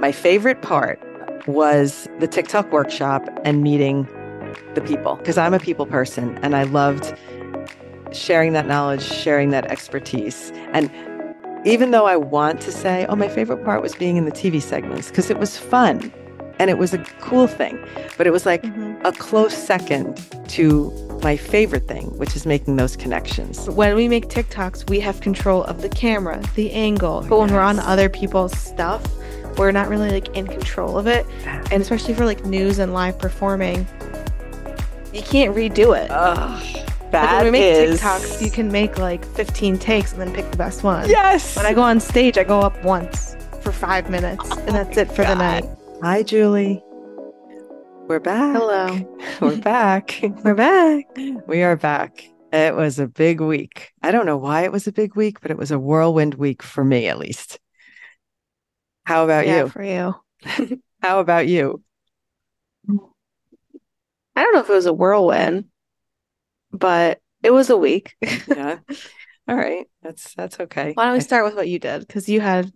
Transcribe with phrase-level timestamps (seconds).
[0.00, 1.00] my favorite part
[1.46, 4.08] was the TikTok workshop and meeting
[4.74, 7.14] the people because I'm a people person and I loved
[8.12, 10.52] sharing that knowledge, sharing that expertise.
[10.72, 10.90] And
[11.64, 14.60] even though I want to say, oh, my favorite part was being in the TV
[14.60, 16.12] segments because it was fun
[16.58, 17.78] and it was a cool thing,
[18.16, 19.04] but it was like mm-hmm.
[19.04, 20.16] a close second
[20.48, 20.92] to
[21.22, 23.68] my favorite thing, which is making those connections.
[23.70, 27.22] When we make TikToks, we have control of the camera, the angle.
[27.22, 27.54] But when yes.
[27.54, 29.02] we're on other people's stuff,
[29.56, 31.26] we're not really like in control of it.
[31.44, 33.86] And especially for like news and live performing,
[35.12, 36.10] you can't redo it.
[36.10, 36.84] Ugh.
[37.10, 38.00] That like when we make is...
[38.00, 41.08] TikToks, you can make like 15 takes and then pick the best one.
[41.08, 41.56] Yes.
[41.56, 44.96] When I go on stage, I go up once for five minutes, oh and that's
[44.96, 45.30] it for God.
[45.30, 45.64] the night.
[46.02, 46.82] Hi, Juli.
[48.08, 48.56] We're back.
[48.56, 49.16] Hello.
[49.40, 50.20] We're back.
[50.44, 51.04] We're back.
[51.46, 52.24] We are back.
[52.52, 53.92] It was a big week.
[54.02, 56.62] I don't know why it was a big week, but it was a whirlwind week
[56.62, 57.58] for me, at least.
[59.04, 59.68] How about yeah, you?
[59.68, 60.80] For you.
[61.02, 61.82] How about you?
[64.36, 65.66] I don't know if it was a whirlwind,
[66.72, 68.16] but it was a week.
[68.48, 68.78] yeah.
[69.48, 69.86] All right.
[70.02, 70.92] That's that's okay.
[70.94, 72.00] Why don't we start with what you did?
[72.00, 72.72] Because you had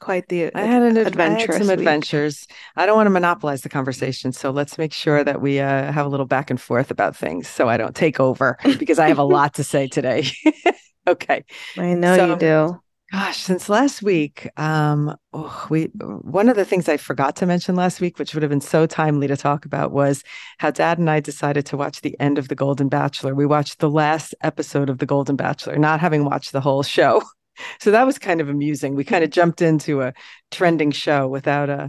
[0.00, 1.52] quite the I had an adventure.
[1.52, 1.78] Some week.
[1.78, 2.46] adventures.
[2.76, 6.04] I don't want to monopolize the conversation, so let's make sure that we uh, have
[6.04, 9.18] a little back and forth about things, so I don't take over because I have
[9.18, 10.26] a lot to say today.
[11.06, 11.44] okay,
[11.78, 12.81] I know so, you do.
[13.12, 15.84] Gosh, since last week, um, oh, we
[16.22, 18.86] one of the things I forgot to mention last week, which would have been so
[18.86, 20.24] timely to talk about, was
[20.56, 23.34] how Dad and I decided to watch the end of The Golden Bachelor.
[23.34, 27.22] We watched the last episode of The Golden Bachelor, not having watched the whole show.
[27.80, 28.94] So that was kind of amusing.
[28.94, 30.14] We kind of jumped into a
[30.50, 31.88] trending show without a uh,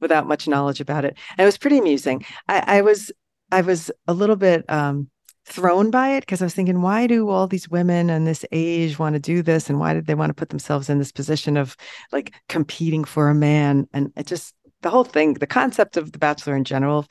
[0.00, 2.24] without much knowledge about it, and it was pretty amusing.
[2.48, 3.12] I, I was
[3.52, 5.08] I was a little bit um,
[5.46, 8.98] thrown by it because I was thinking, why do all these women and this age
[8.98, 9.68] want to do this?
[9.68, 11.76] And why did they want to put themselves in this position of
[12.12, 13.86] like competing for a man?
[13.92, 17.06] And it just, the whole thing, the concept of The Bachelor in general,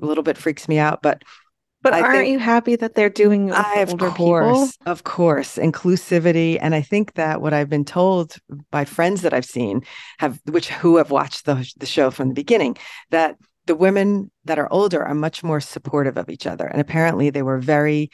[0.00, 1.02] a little bit freaks me out.
[1.02, 1.22] But
[1.82, 4.70] but I aren't you happy that they're doing I, of course, people?
[4.86, 8.38] of course, inclusivity, and I think that what I've been told
[8.72, 9.82] by friends that I've seen
[10.18, 12.76] have, which who have watched the the show from the beginning,
[13.10, 13.36] that
[13.66, 16.66] the women that are older are much more supportive of each other.
[16.66, 18.10] And apparently they were very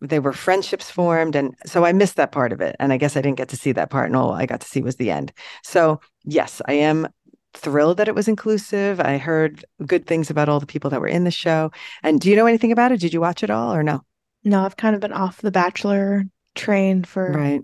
[0.00, 1.36] they were friendships formed.
[1.36, 2.74] And so i missed that part of it.
[2.80, 4.06] And i guess i didn't get to see that part.
[4.06, 5.32] And all i got to see was the end.
[5.62, 7.08] So yes i am
[7.54, 9.00] thrilled that it was inclusive.
[9.00, 11.70] I heard good things about all the people that were in the show.
[12.02, 13.00] And do you know anything about it?
[13.00, 14.02] Did you watch it all or no?
[14.44, 16.24] No i've kind of been off the bachelor
[16.54, 17.62] train for right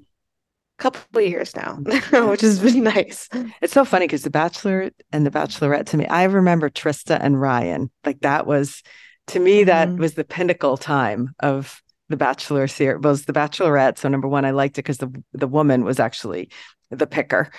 [0.79, 1.77] couple of years now,
[2.29, 3.29] which has been nice.
[3.61, 7.41] It's so funny because The Bachelor and The Bachelorette to me, I remember Trista and
[7.41, 7.91] Ryan.
[8.05, 8.83] Like that was
[9.29, 9.99] to me, that mm-hmm.
[9.99, 13.03] was the pinnacle time of the Bachelor series.
[13.03, 13.99] Was the Bachelorette.
[13.99, 16.51] So number one, I liked it because the the woman was actually
[16.91, 17.51] the picker.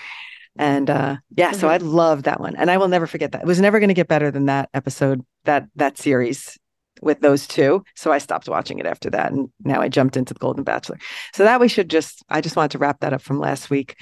[0.55, 1.59] And uh yeah, mm-hmm.
[1.59, 2.55] so I loved that one.
[2.55, 3.41] And I will never forget that.
[3.41, 6.57] It was never going to get better than that episode, that that series
[7.03, 7.83] with those two.
[7.95, 9.31] So I stopped watching it after that.
[9.31, 10.97] And now I jumped into the Golden Bachelor.
[11.33, 13.97] So that we should just, I just wanted to wrap that up from last week.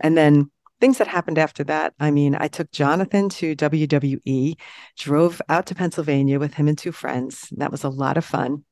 [0.00, 0.50] And then
[0.80, 1.94] things that happened after that.
[2.00, 4.54] I mean, I took Jonathan to WWE,
[4.96, 7.48] drove out to Pennsylvania with him and two friends.
[7.56, 8.64] That was a lot of fun,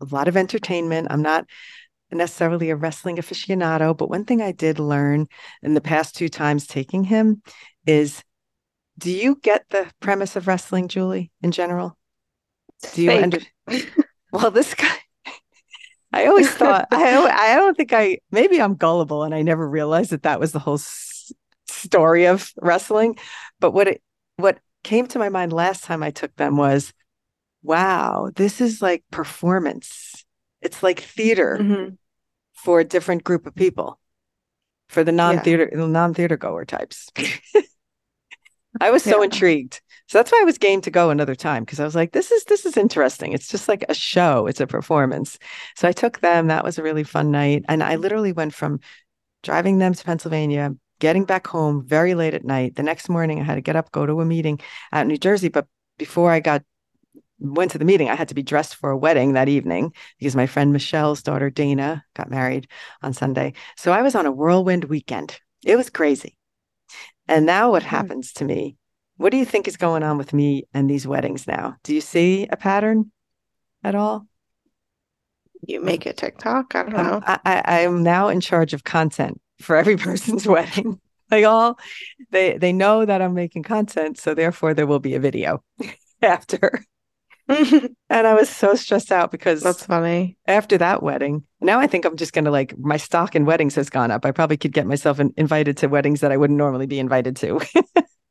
[0.00, 1.08] a lot of entertainment.
[1.10, 1.46] I'm not
[2.10, 5.28] necessarily a wrestling aficionado, but one thing I did learn
[5.62, 7.42] in the past two times taking him
[7.86, 8.24] is
[8.98, 11.96] do you get the premise of wrestling, Juli, in general?
[12.92, 13.40] Do you under?
[14.32, 14.94] well, this guy.
[16.12, 19.68] I always thought I don't, I don't think I maybe I'm gullible and I never
[19.68, 21.32] realized that that was the whole s-
[21.68, 23.16] story of wrestling.
[23.60, 24.02] But what it
[24.36, 26.92] what came to my mind last time I took them was,
[27.62, 30.24] wow, this is like performance.
[30.62, 31.94] It's like theater mm-hmm.
[32.54, 33.98] for a different group of people,
[34.88, 35.86] for the non-theater yeah.
[35.86, 37.08] non-theater goer types.
[38.80, 39.24] I was so yeah.
[39.24, 39.80] intrigued.
[40.10, 42.32] So that's why I was game to go another time because I was like, this
[42.32, 43.32] is this is interesting.
[43.32, 44.48] It's just like a show.
[44.48, 45.38] It's a performance.
[45.76, 46.48] So I took them.
[46.48, 47.64] That was a really fun night.
[47.68, 48.80] And I literally went from
[49.44, 52.74] driving them to Pennsylvania, getting back home very late at night.
[52.74, 54.58] The next morning I had to get up, go to a meeting
[54.90, 55.48] out in New Jersey.
[55.48, 56.64] But before I got
[57.38, 60.34] went to the meeting, I had to be dressed for a wedding that evening because
[60.34, 62.66] my friend Michelle's daughter Dana got married
[63.00, 63.52] on Sunday.
[63.76, 65.38] So I was on a whirlwind weekend.
[65.64, 66.36] It was crazy.
[67.28, 67.90] And now what hmm.
[67.90, 68.76] happens to me
[69.20, 71.76] what do you think is going on with me and these weddings now?
[71.84, 73.12] Do you see a pattern
[73.84, 74.26] at all?
[75.66, 76.74] You make a TikTok?
[76.74, 77.20] I don't know.
[77.26, 80.98] I, am now in charge of content for every person's wedding.
[81.30, 81.78] Like all
[82.30, 85.62] they they know that I'm making content, so therefore there will be a video
[86.22, 86.82] after.
[87.46, 90.38] and I was so stressed out because that's funny.
[90.46, 93.90] After that wedding, now I think I'm just gonna like my stock in weddings has
[93.90, 94.24] gone up.
[94.24, 97.36] I probably could get myself in, invited to weddings that I wouldn't normally be invited
[97.36, 97.60] to.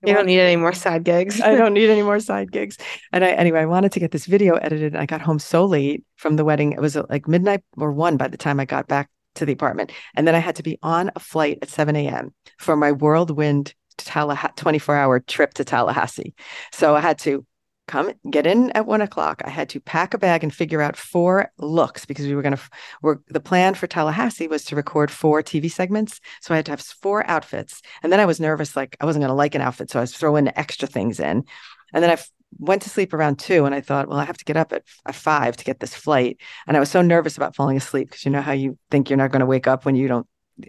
[0.05, 1.41] You don't need any more side gigs.
[1.41, 2.77] I don't need any more side gigs.
[3.11, 4.95] And I anyway, I wanted to get this video edited.
[4.95, 6.71] I got home so late from the wedding.
[6.71, 9.53] It was uh, like midnight or one by the time I got back to the
[9.53, 9.91] apartment.
[10.15, 12.33] And then I had to be on a flight at 7 a.m.
[12.57, 16.33] for my whirlwind Tallahassee 24 hour trip to Tallahassee.
[16.71, 17.45] So I had to
[17.89, 19.41] come get in at one o'clock.
[19.43, 22.55] I had to pack a bag and figure out four looks because we were going
[22.55, 22.61] to.
[23.01, 26.71] We're, the plan for Tallahassee was to record four TV segments, so I had to
[26.71, 27.81] have four outfits.
[28.03, 30.03] And then I was nervous, like I wasn't going to like an outfit, so I
[30.03, 31.43] was throwing extra things in.
[31.91, 34.37] And then I f- went to sleep around two, and I thought, well, I have
[34.37, 36.39] to get up at, at five to get this flight.
[36.67, 39.17] And I was so nervous about falling asleep because you know how you think you're
[39.17, 40.27] not going to wake up when you don't.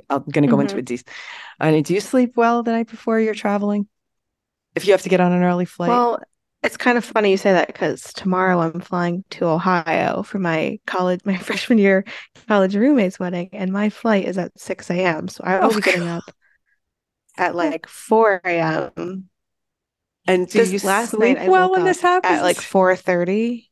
[0.09, 0.63] I'm going to go mm-hmm.
[0.63, 1.03] into a deep.
[1.59, 3.89] I mean, do you sleep well the night before you're traveling?
[4.75, 5.89] If you have to get on an early flight.
[5.89, 6.21] Well,
[6.63, 10.79] it's kind of funny you say that because tomorrow I'm flying to Ohio for my
[10.87, 12.05] college, my freshman year
[12.49, 15.29] college roommate's wedding, and my flight is at 6 a.m.
[15.29, 16.19] So I will oh be getting God.
[16.19, 16.35] up
[17.39, 19.29] at like 4 a.m.
[20.27, 22.39] And do you last sleep night well when this happens?
[22.39, 23.69] At like 4:30.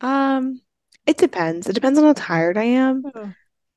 [0.00, 0.60] Um,
[1.06, 1.68] it depends.
[1.68, 3.02] It depends on how tired I am.
[3.14, 3.32] Oh.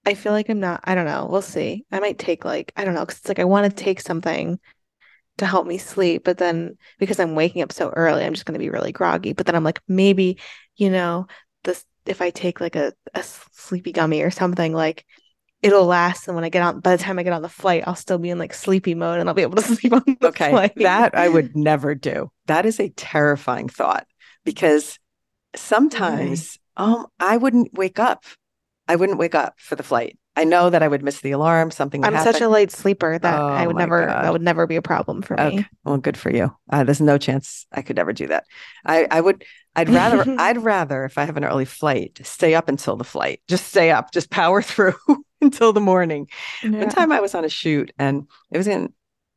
[0.05, 0.81] I feel like I'm not.
[0.83, 1.27] I don't know.
[1.29, 1.85] We'll see.
[1.91, 4.59] I might take like I don't know because it's like I want to take something
[5.37, 6.23] to help me sleep.
[6.23, 9.33] But then because I'm waking up so early, I'm just going to be really groggy.
[9.33, 10.39] But then I'm like, maybe,
[10.75, 11.27] you know,
[11.63, 15.05] this, if I take like a, a sleepy gummy or something, like
[15.61, 16.27] it'll last.
[16.27, 18.17] And when I get on, by the time I get on the flight, I'll still
[18.17, 20.73] be in like sleepy mode and I'll be able to sleep on the okay, flight.
[20.77, 22.31] That I would never do.
[22.47, 24.07] That is a terrifying thought
[24.45, 24.99] because
[25.55, 28.23] sometimes um, I wouldn't wake up.
[28.87, 30.17] I wouldn't wake up for the flight.
[30.37, 31.71] I know that I would miss the alarm.
[31.71, 32.05] Something.
[32.05, 34.05] I'm such a light sleeper that oh, I would never.
[34.05, 34.23] God.
[34.23, 35.57] That would never be a problem for okay.
[35.57, 35.65] me.
[35.83, 36.55] Well, good for you.
[36.71, 38.45] Uh, there's no chance I could ever do that.
[38.85, 39.43] I, I would.
[39.75, 40.23] I'd rather.
[40.39, 43.41] I'd rather if I have an early flight, stay up until the flight.
[43.47, 44.11] Just stay up.
[44.11, 44.93] Just power through
[45.41, 46.27] until the morning.
[46.63, 46.69] Yeah.
[46.69, 48.93] One time I was on a shoot, and it was in.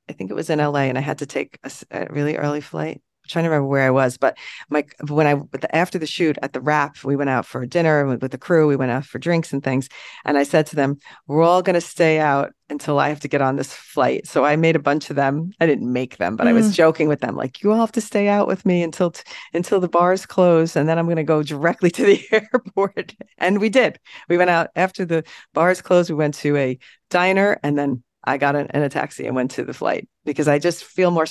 [0.07, 2.61] I think it was in LA, and I had to take a, a really early
[2.61, 3.01] flight
[3.31, 4.37] trying to remember where I was, but
[4.69, 5.41] my when I
[5.73, 8.67] after the shoot at the wrap, we went out for dinner with, with the crew.
[8.67, 9.89] We went out for drinks and things,
[10.25, 13.29] and I said to them, "We're all going to stay out until I have to
[13.29, 15.53] get on this flight." So I made a bunch of them.
[15.61, 16.51] I didn't make them, but mm.
[16.51, 16.75] I was mm.
[16.75, 19.23] joking with them, like, "You all have to stay out with me until t-
[19.55, 23.61] until the bars close, and then I'm going to go directly to the airport." And
[23.61, 23.99] we did.
[24.29, 25.25] We went out after the
[25.55, 26.11] bars closed.
[26.11, 26.79] We went to a
[27.11, 30.49] diner, and then I got in, in, a taxi and went to the flight because
[30.49, 31.27] I just feel more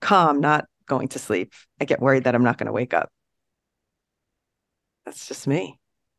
[0.00, 1.52] calm, not going to sleep.
[1.80, 3.10] I get worried that I'm not going to wake up.
[5.04, 5.78] That's just me.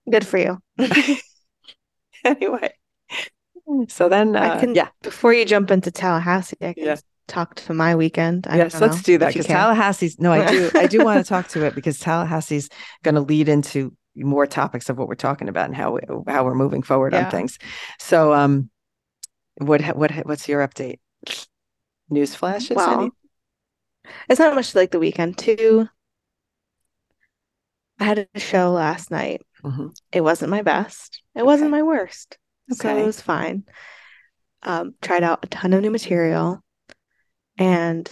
[0.09, 0.59] Good for you.
[2.23, 2.73] anyway,
[3.89, 4.89] so then, uh, can, yeah.
[5.03, 6.95] Before you jump into Tallahassee, I can yeah.
[7.27, 8.47] talk to my weekend.
[8.49, 10.19] I yes, let's do that because Tallahassee's.
[10.19, 10.71] No, I do.
[10.73, 12.69] I do want to talk to it because Tallahassee's
[13.03, 16.45] going to lead into more topics of what we're talking about and how we, how
[16.45, 17.25] we're moving forward yeah.
[17.25, 17.59] on things.
[17.99, 18.69] So, um,
[19.57, 20.99] what what what's your update?
[22.09, 22.77] News flashes?
[22.77, 23.09] Well,
[24.29, 25.87] it's not much like the weekend too.
[27.99, 29.41] I had a show last night.
[29.63, 29.87] Mm-hmm.
[30.11, 31.21] It wasn't my best.
[31.35, 31.45] It okay.
[31.45, 32.37] wasn't my worst.
[32.71, 32.77] Okay.
[32.81, 33.63] So it was fine.
[34.63, 36.63] Um, tried out a ton of new material
[37.57, 38.09] and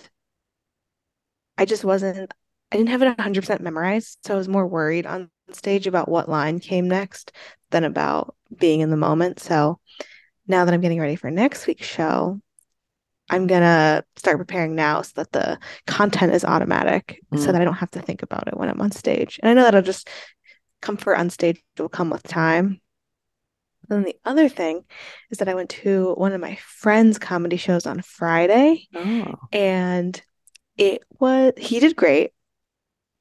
[1.57, 2.31] I just wasn't
[2.71, 6.27] I didn't have it 100% memorized, so I was more worried on stage about what
[6.27, 7.31] line came next
[7.69, 9.39] than about being in the moment.
[9.39, 9.79] So
[10.47, 12.41] now that I'm getting ready for next week's show,
[13.29, 17.39] I'm gonna start preparing now so that the content is automatic mm.
[17.39, 19.39] so that I don't have to think about it when I'm on stage.
[19.41, 20.09] And I know that'll just
[20.81, 22.81] comfort on stage will come with time.
[23.89, 24.83] And then the other thing
[25.31, 28.87] is that I went to one of my friends' comedy shows on Friday.
[28.93, 29.33] Oh.
[29.51, 30.21] And
[30.77, 32.31] it was he did great,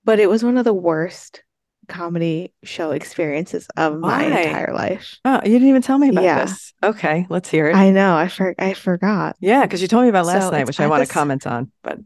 [0.04, 1.43] but it was one of the worst
[1.88, 4.28] comedy show experiences of Why?
[4.28, 5.18] my entire life.
[5.24, 6.44] Oh, you didn't even tell me about yeah.
[6.44, 6.72] this.
[6.82, 7.76] Okay, let's hear it.
[7.76, 8.16] I know.
[8.16, 9.36] I for- I forgot.
[9.40, 11.70] Yeah, because you told me about last so night, which I want to comment on.
[11.82, 12.00] But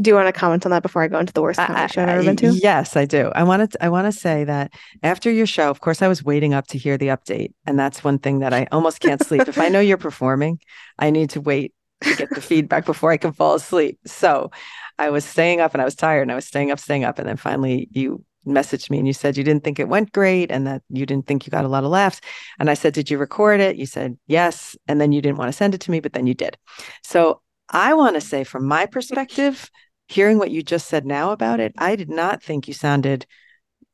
[0.00, 1.86] do you want to comment on that before I go into the worst comedy I,
[1.86, 2.50] show I've ever been to?
[2.50, 3.30] Yes, I do.
[3.34, 3.84] I want to.
[3.84, 6.78] I want to say that after your show, of course, I was waiting up to
[6.78, 9.42] hear the update, and that's one thing that I almost can't sleep.
[9.46, 10.58] if I know you're performing,
[10.98, 14.00] I need to wait to get the feedback before I can fall asleep.
[14.04, 14.50] So
[14.98, 17.20] I was staying up, and I was tired, and I was staying up, staying up,
[17.20, 20.50] and then finally you messaged me and you said you didn't think it went great
[20.50, 22.20] and that you didn't think you got a lot of laughs.
[22.58, 23.76] And I said, Did you record it?
[23.76, 24.76] You said, Yes.
[24.88, 26.56] And then you didn't want to send it to me, but then you did.
[27.02, 29.70] So I want to say, from my perspective,
[30.08, 33.26] hearing what you just said now about it, I did not think you sounded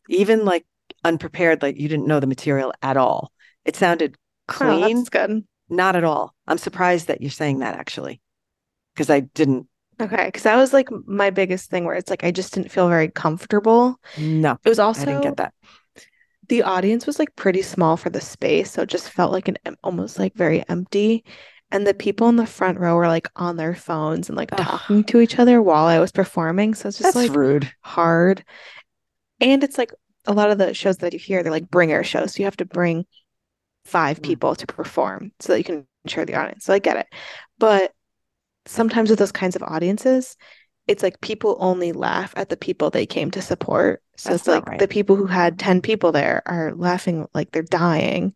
[0.09, 0.66] even like
[1.04, 3.33] unprepared, like you didn't know the material at all.
[3.64, 4.16] It sounded
[4.49, 4.85] clean.
[4.85, 5.45] Oh, that's good.
[5.69, 6.35] Not at all.
[6.47, 8.21] I'm surprised that you're saying that actually,
[8.95, 9.69] because I didn't
[10.00, 12.88] Okay, because that was like my biggest thing where it's like I just didn't feel
[12.88, 14.00] very comfortable.
[14.16, 15.52] No, it was also I didn't get that.
[16.49, 19.59] The audience was like pretty small for the space, so it just felt like an
[19.85, 21.25] almost like very empty.
[21.71, 24.59] and the people in the front row were like on their phones and like Ugh.
[24.59, 26.75] talking to each other while I was performing.
[26.75, 28.45] So it's just That's like rude, hard.
[29.40, 29.92] And it's like
[30.26, 32.35] a lot of the shows that you hear, they're like bringer shows.
[32.35, 33.07] So you have to bring
[33.85, 34.25] five mm.
[34.25, 36.64] people to perform so that you can share the audience.
[36.64, 37.07] So I get it.
[37.59, 37.92] But
[38.71, 40.37] sometimes with those kinds of audiences,
[40.87, 44.03] it's like people only laugh at the people they came to support.
[44.17, 44.79] So That's it's like right.
[44.79, 48.35] the people who had 10 people there are laughing like they're dying.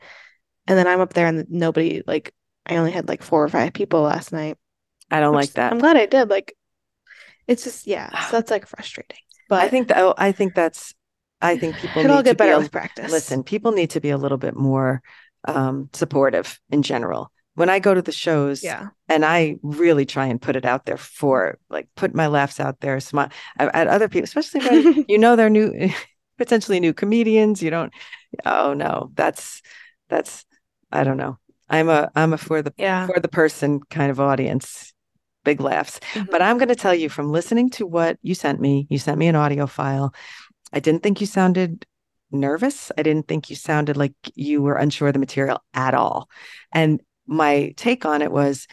[0.67, 2.33] And then I'm up there and nobody like
[2.67, 4.57] I only had like four or five people last night.
[5.11, 5.73] I don't like that.
[5.73, 6.31] I'm glad I did.
[6.31, 6.57] Like
[7.47, 9.19] it's just yeah, so that's like frustrating.
[9.49, 10.95] But I think that oh, I think that's
[11.41, 13.11] I think people it'll get better a, with practice.
[13.11, 15.03] Listen, people need to be a little bit more
[15.47, 17.31] um, supportive in general.
[17.54, 20.87] When I go to the shows, yeah, and I really try and put it out
[20.87, 25.18] there for like put my laughs out there, smile at other people, especially when you
[25.18, 25.90] know they're new,
[26.38, 27.62] potentially new comedians.
[27.62, 27.92] You don't.
[28.44, 29.62] Oh no, that's
[30.08, 30.44] that's
[30.90, 31.38] I don't know.
[31.68, 33.06] I'm a I'm a for the yeah.
[33.06, 34.92] for the person kind of audience.
[35.44, 36.00] Big laughs.
[36.14, 36.30] Mm-hmm.
[36.30, 39.18] But I'm going to tell you from listening to what you sent me, you sent
[39.18, 40.14] me an audio file.
[40.73, 41.87] I didn't think you sounded
[42.30, 42.90] nervous.
[42.96, 46.28] I didn't think you sounded like you were unsure of the material at all.
[46.73, 48.66] And my take on it was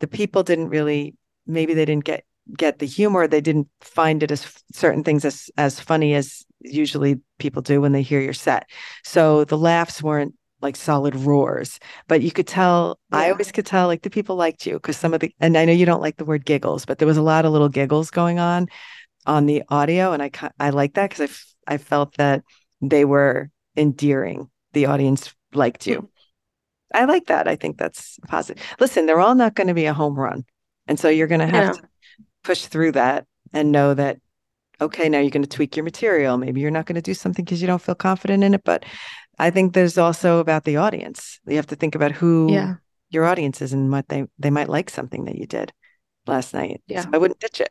[0.00, 1.14] the people didn't really
[1.46, 2.24] maybe they didn't get
[2.56, 7.20] get the humor they didn't find it as certain things as as funny as usually
[7.38, 8.68] people do when they hear your set
[9.02, 10.34] so the laughs weren't
[10.64, 13.18] like solid roars, but you could tell, yeah.
[13.18, 15.64] I always could tell like the people liked you because some of the, and I
[15.66, 18.10] know you don't like the word giggles, but there was a lot of little giggles
[18.10, 18.68] going on
[19.26, 20.12] on the audio.
[20.12, 21.30] And I, I like that because
[21.68, 22.42] I, I felt that
[22.80, 24.50] they were endearing.
[24.72, 26.00] The audience liked you.
[26.00, 26.06] Hmm.
[26.94, 27.48] I like that.
[27.48, 28.62] I think that's positive.
[28.80, 30.44] Listen, they're all not going to be a home run.
[30.86, 31.80] And so you're going to have yeah.
[31.80, 31.88] to
[32.42, 34.18] push through that and know that
[34.80, 36.36] okay, now you're going to tweak your material.
[36.36, 38.84] Maybe you're not going to do something because you don't feel confident in it, but
[39.38, 41.40] I think there's also about the audience.
[41.46, 42.74] You have to think about who yeah.
[43.10, 45.72] your audience is and what they they might like something that you did
[46.26, 46.82] last night.
[46.86, 47.70] Yeah, so I wouldn't ditch it.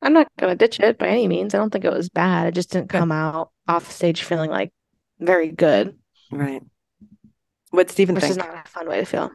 [0.00, 1.54] I'm not gonna ditch it by any means.
[1.54, 2.46] I don't think it was bad.
[2.46, 4.72] It just didn't come out off stage feeling like
[5.18, 5.98] very good.
[6.30, 6.62] Right.
[7.70, 8.32] What Stephen Which think?
[8.32, 9.30] is not a fun way to feel.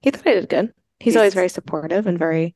[0.00, 0.72] He thought I did good.
[0.98, 2.54] He's, He's always very supportive and very.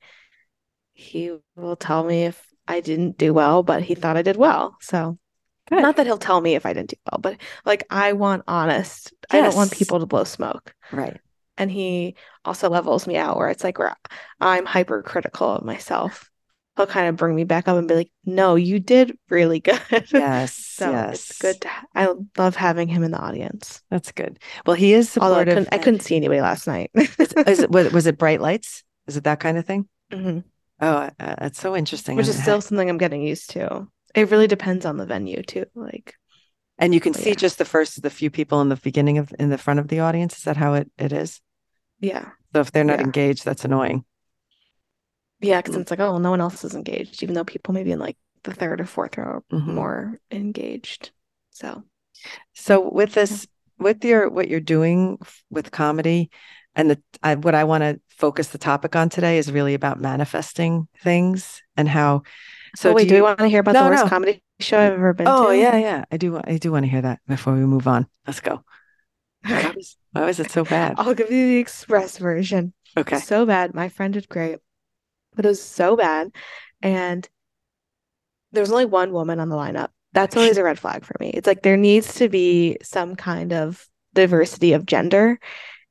[0.92, 4.76] He will tell me if I didn't do well, but he thought I did well.
[4.80, 5.18] So
[5.68, 5.82] Good.
[5.82, 9.12] Not that he'll tell me if I didn't do well, but like I want honest.
[9.32, 9.40] Yes.
[9.40, 10.72] I don't want people to blow smoke.
[10.92, 11.18] Right.
[11.58, 13.96] And he also levels me out where it's like where
[14.40, 16.30] I'm hypercritical of myself.
[16.76, 19.80] He'll kind of bring me back up and be like, "No, you did really good."
[20.12, 20.54] Yes.
[20.54, 21.30] so yes.
[21.30, 21.60] it's good.
[21.62, 23.82] To, I love having him in the audience.
[23.90, 24.38] That's good.
[24.66, 25.38] Well, he is supportive.
[25.38, 26.90] Although I couldn't, I couldn't see anybody last night.
[26.94, 28.84] is, it, was, was, it bright lights?
[29.06, 29.88] Is it that kind of thing?
[30.12, 30.40] Mm-hmm.
[30.80, 32.16] Oh, uh, that's so interesting.
[32.16, 33.88] Which is still something I'm getting used to.
[34.14, 35.64] It really depends on the venue too.
[35.74, 36.14] Like,
[36.78, 37.36] and you can see yeah.
[37.36, 40.00] just the first, the few people in the beginning of in the front of the
[40.00, 40.36] audience.
[40.36, 41.40] Is that how it, it is?
[42.00, 42.30] Yeah.
[42.52, 43.06] So if they're not yeah.
[43.06, 44.04] engaged, that's annoying.
[45.40, 45.80] Yeah, because mm.
[45.80, 48.16] it's like, oh, well, no one else is engaged, even though people maybe in like
[48.44, 49.74] the third or fourth row are mm-hmm.
[49.74, 51.10] more engaged.
[51.50, 51.84] So,
[52.54, 53.46] so with this,
[53.78, 55.18] with your what you're doing
[55.50, 56.30] with comedy,
[56.74, 60.00] and the I, what I want to focus the topic on today is really about
[60.00, 62.22] manifesting things and how
[62.76, 64.08] so oh, wait, do, do you, we want to hear about no, the worst no.
[64.10, 65.56] comedy show I've ever been oh, to?
[65.56, 66.04] yeah, yeah.
[66.10, 68.06] I do I do want to hear that before we move on.
[68.26, 68.62] Let's go.
[69.42, 70.94] Why was, why was it so bad?
[70.98, 72.74] I'll give you the express version.
[72.96, 73.18] Okay.
[73.18, 73.74] So bad.
[73.74, 74.58] My friend did great.
[75.36, 76.34] But it was so bad.
[76.82, 77.28] And
[78.52, 79.90] there was only one woman on the lineup.
[80.12, 81.30] That's always a red flag for me.
[81.30, 85.38] It's like there needs to be some kind of diversity of gender,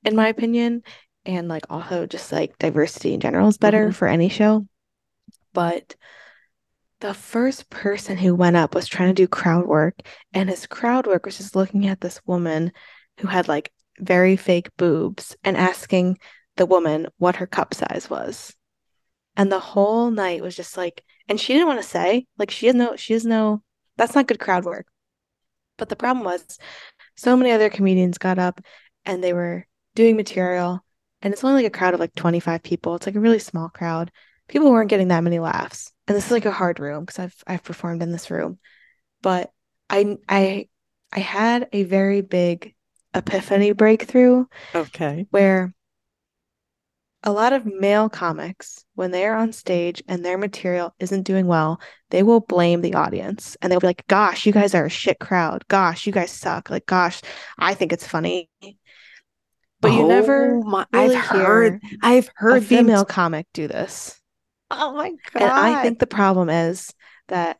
[0.03, 0.81] in my opinion.
[1.25, 3.91] And like also just like diversity in general is better mm-hmm.
[3.91, 4.67] for any show.
[5.53, 5.95] But
[7.01, 9.99] the first person who went up was trying to do crowd work,
[10.33, 12.71] and his crowd work was just looking at this woman
[13.19, 16.17] who had like very fake boobs and asking
[16.57, 18.55] the woman what her cup size was.
[19.37, 22.67] And the whole night was just like, and she didn't want to say, like, she
[22.67, 23.61] has no, she has no,
[23.97, 24.87] that's not good crowd work.
[25.77, 26.57] But the problem was,
[27.15, 28.61] so many other comedians got up
[29.05, 30.83] and they were doing material,
[31.21, 32.95] and it's only like a crowd of like 25 people.
[32.95, 34.11] It's like a really small crowd.
[34.47, 37.43] People weren't getting that many laughs and this is like a hard room because I've
[37.47, 38.59] I've performed in this room,
[39.21, 39.51] but
[39.89, 40.69] I I
[41.11, 42.75] I had a very big
[43.13, 44.45] epiphany breakthrough.
[44.73, 45.27] Okay.
[45.31, 45.73] Where
[47.25, 51.47] a lot of male comics, when they are on stage and their material isn't doing
[51.47, 54.89] well, they will blame the audience and they'll be like, Gosh, you guys are a
[54.89, 55.67] shit crowd.
[55.67, 56.69] Gosh, you guys suck.
[56.69, 57.21] Like, gosh,
[57.57, 58.49] I think it's funny.
[59.81, 64.19] But you oh, never my, really I've heard I've heard a female comic do this.
[64.71, 65.41] Oh my God.
[65.41, 66.93] And I think the problem is
[67.27, 67.57] that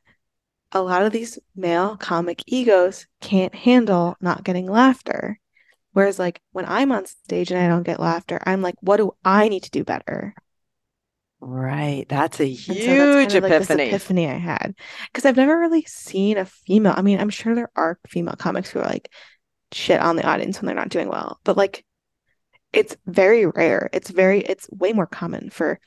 [0.72, 5.40] a lot of these male comic egos can't handle not getting laughter.
[5.96, 9.14] Whereas like when I'm on stage and I don't get laughter, I'm like, what do
[9.24, 10.36] I need to do better?
[11.40, 12.06] Right.
[12.10, 13.84] That's a huge so that's kind of like epiphany.
[13.88, 14.76] epiphany I had.
[15.08, 16.96] Because I've never really seen a female.
[16.98, 19.10] I mean, I'm sure there are female comics who are like
[19.72, 21.40] shit on the audience when they're not doing well.
[21.46, 21.86] But like
[22.74, 23.90] it's very rare.
[23.94, 25.80] It's very it's way more common for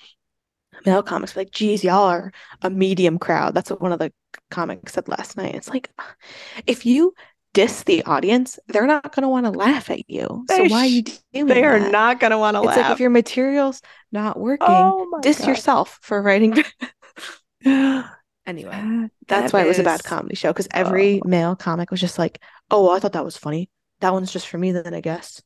[0.87, 1.37] male comics.
[1.37, 3.53] Like, geez, y'all are a medium crowd.
[3.53, 4.11] That's what one of the
[4.51, 5.55] comics said last night.
[5.55, 5.91] It's like
[6.67, 7.13] if you
[7.55, 10.45] diss the audience, they're not gonna want to laugh at you.
[10.49, 11.93] So why are you doing They are that?
[11.93, 12.77] not going to want to laugh.
[12.77, 15.49] It's like if your material's not working, oh diss God.
[15.49, 16.63] yourself for writing.
[17.63, 18.11] That-
[18.47, 21.29] anyway, that that's why it was a bad comedy show because every oh.
[21.29, 22.41] male comic was just like,
[22.71, 23.71] "Oh, I thought that was funny.
[24.01, 25.43] That one's just for me." Then I guess.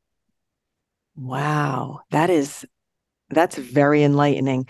[1.17, 2.01] Wow.
[2.11, 2.65] That is,
[3.31, 4.67] that's very enlightening.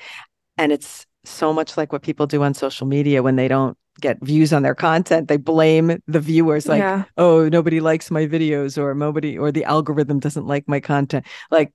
[0.58, 4.18] And it's so much like what people do on social media when they don't get
[4.22, 5.28] views on their content.
[5.28, 9.64] They blame the viewers, like, yeah, oh, nobody likes my videos or nobody, or the
[9.64, 11.26] algorithm doesn't like my content.
[11.50, 11.72] Like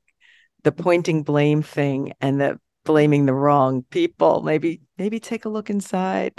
[0.63, 4.41] the pointing blame thing and the blaming the wrong people.
[4.41, 6.33] Maybe, maybe take a look inside.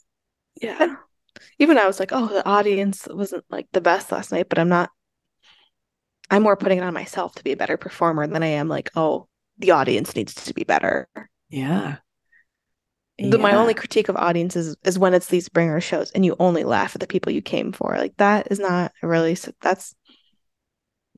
[0.60, 0.96] yeah.
[1.58, 4.68] Even I was like, "Oh, the audience wasn't like the best last night," but I'm
[4.68, 4.90] not.
[6.30, 8.90] I'm more putting it on myself to be a better performer than I am like,
[8.94, 9.28] "Oh,
[9.58, 11.08] the audience needs to be better."
[11.48, 11.98] Yeah.
[13.20, 16.36] The, my only critique of audiences is, is when it's these bringer shows and you
[16.38, 17.94] only laugh at the people you came for.
[17.98, 19.94] Like that is not really s- that's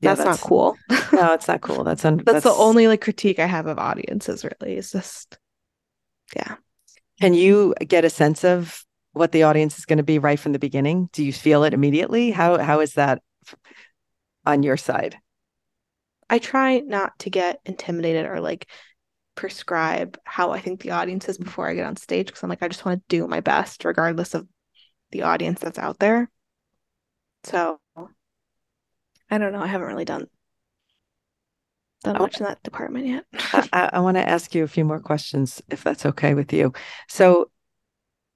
[0.01, 0.77] Yeah, that's, not cool.
[1.13, 1.83] No, it's not cool.
[1.83, 4.43] That's un- that's, the only like critique I have of audiences.
[4.43, 5.37] Really, it's just
[6.35, 6.55] yeah.
[7.21, 8.83] Can you get a sense of
[9.13, 11.09] what the audience is going to be right from the beginning?
[11.13, 12.31] Do you feel it immediately?
[12.31, 13.21] How how is that
[14.45, 15.17] on your side?
[16.29, 18.67] I try not to get intimidated or like
[19.35, 21.45] prescribe how I think the audience is mm-hmm.
[21.45, 23.85] before I get on stage because I'm like I just want to do my best
[23.85, 24.47] regardless of
[25.11, 26.29] the audience that's out there.
[27.43, 27.79] So
[29.29, 29.61] I don't know.
[29.61, 30.27] I haven't really done
[32.03, 33.25] done much in that department yet.
[33.73, 36.73] I, I want to ask you a few more questions, if that's okay with you.
[37.07, 37.49] So,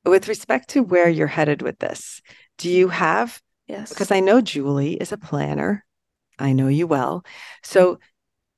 [0.05, 2.21] with respect to where you're headed with this,
[2.57, 3.89] do you have Yes.
[3.89, 5.85] because I know Juli is a planner.
[6.39, 7.25] I know you well.
[7.63, 7.99] So,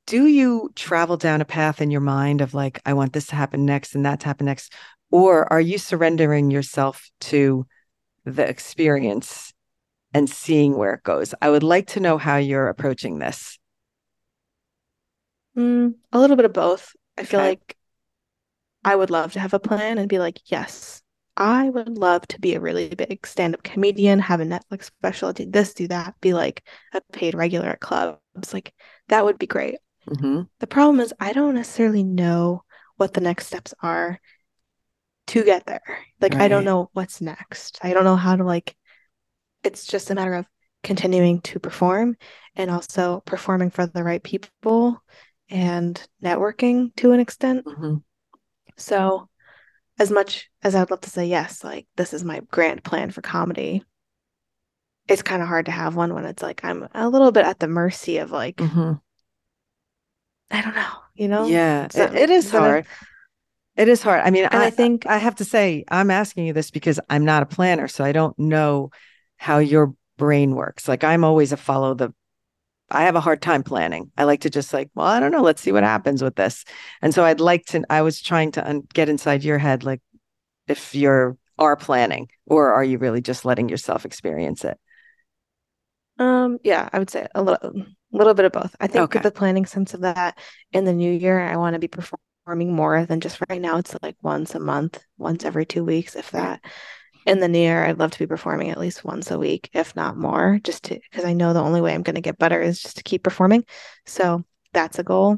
[0.10, 3.36] do you travel down a path in your mind of like, I want this to
[3.36, 4.74] happen next and that to happen next?
[5.12, 7.68] Or are you surrendering yourself to
[8.26, 9.54] the experience
[10.14, 11.36] and seeing where it goes?
[11.42, 13.60] I would like to know how you're approaching this.
[15.56, 16.96] Mm, a little bit of both.
[17.18, 17.50] I feel Okay.
[17.50, 17.78] like
[18.84, 21.02] I would love to have a plan and be like, yes,
[21.38, 25.46] I would love to be a really big stand-up comedian, have a Netflix special, do
[25.46, 28.54] this, do that, be like a paid regular at clubs.
[28.54, 28.74] Like
[29.08, 29.78] that would be great.
[30.08, 32.64] Hmm The problem is I don't necessarily know
[32.98, 34.20] what the next steps are
[35.28, 35.82] to get there.
[36.22, 37.80] Like I don't know what's next.
[37.82, 38.76] I don't know how to like
[39.64, 40.48] it's just a matter of
[40.84, 42.18] continuing to perform
[42.56, 45.04] and also performing for the right people
[45.50, 47.66] and networking to an extent.
[47.68, 47.98] hmm
[48.78, 49.30] So,
[50.00, 53.22] as much as I'd love to say yes, like this is my grand plan for
[53.22, 53.84] comedy,
[55.08, 57.60] it's kind of hard to have one when it's like I'm a little bit at
[57.60, 58.94] the mercy of like hmm
[60.52, 61.46] I don't know, you know?
[61.48, 62.86] Yeah, it, it is hard.
[63.76, 64.22] It is hard.
[64.26, 67.26] I mean, I, I think I have to say, I'm asking you this because I'm
[67.26, 68.92] not a planner, so I don't know
[69.38, 70.88] how your brain works.
[70.88, 72.14] Like I'm always a follow the
[72.92, 74.12] I have a hard time planning.
[74.18, 76.66] I like to just like, well, I don't know, let's see what happens with this.
[77.02, 80.02] And so I'd like to I was trying to un- get inside your head like
[80.68, 84.80] if you're are planning or are you really just letting yourself experience it?
[86.18, 88.76] Um, yeah, I would say a little, little bit of both.
[88.80, 89.20] I think Okay.
[89.20, 90.38] the planning sense of that
[90.72, 93.78] in the new year, I want to be performing more than just right now.
[93.78, 96.64] It's like once a month, once every two weeks, if that.
[97.26, 99.96] In the new year, I'd love to be performing at least once a week, if
[99.96, 102.60] not more, just to because I know the only way I'm going to get better
[102.62, 103.66] is just to keep performing.
[104.06, 104.44] So
[104.74, 105.38] that's a goal.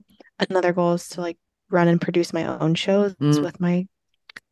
[0.49, 1.37] Another goal is to like
[1.69, 3.41] run and produce my own shows Mm.
[3.43, 3.87] with my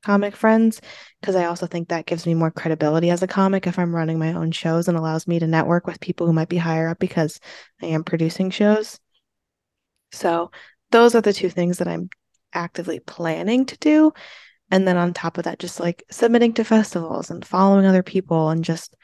[0.05, 0.81] comic friends
[1.19, 4.19] because I also think that gives me more credibility as a comic if I'm running
[4.19, 6.99] my own shows and allows me to network with people who might be higher up
[6.99, 7.39] because
[7.81, 8.99] I am producing shows.
[10.11, 10.51] So
[10.91, 12.09] those are the two things that I'm
[12.53, 14.13] actively planning to do.
[14.71, 18.49] And then on top of that, just like submitting to festivals and following other people
[18.49, 18.95] and just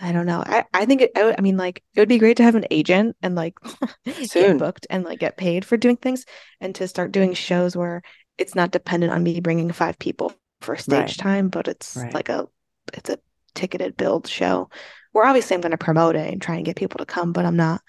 [0.00, 0.42] I don't know.
[0.44, 2.54] I, I think it, I, would- I mean, like, it would be great to have
[2.56, 3.54] an agent and like
[4.36, 6.24] get booked and like get paid for doing things
[6.60, 8.02] and to start doing shows where
[8.38, 11.16] it's not dependent on me bringing five people for stage Right.
[11.18, 12.14] time, but it's Right.
[12.14, 12.48] like a
[12.94, 13.18] it's a
[13.54, 14.68] ticketed build show
[15.12, 17.44] where obviously I'm going to promote it and try and get people to come, but
[17.44, 17.82] I'm not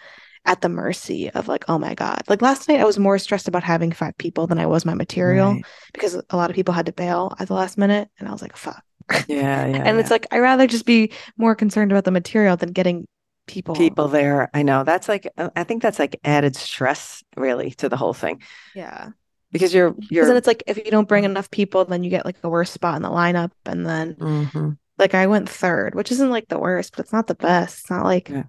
[0.46, 2.22] at the mercy of like, oh my God.
[2.28, 4.94] Like last night, I was more stressed about having five people than I was my
[4.94, 5.66] material Right.
[5.94, 8.10] because a lot of people had to bail at the last minute.
[8.20, 8.84] And I was like, fuck.
[9.10, 9.26] Yeah,
[9.68, 9.84] yeah.
[9.86, 13.06] and it's like, i rather just be more concerned about the material than getting
[13.48, 13.74] people.
[13.76, 14.50] people there.
[14.54, 18.42] I know that's like I think that's like added stress really to the whole thing
[18.76, 19.10] Yeah.
[19.54, 22.26] Because you're you're then it's like if you don't bring enough people, then you get
[22.26, 23.52] like a worse spot in the lineup.
[23.66, 24.78] And then Mhm.
[24.98, 27.80] like I went third, which isn't like the worst, but it's not the best.
[27.82, 28.44] It's not like Yeah.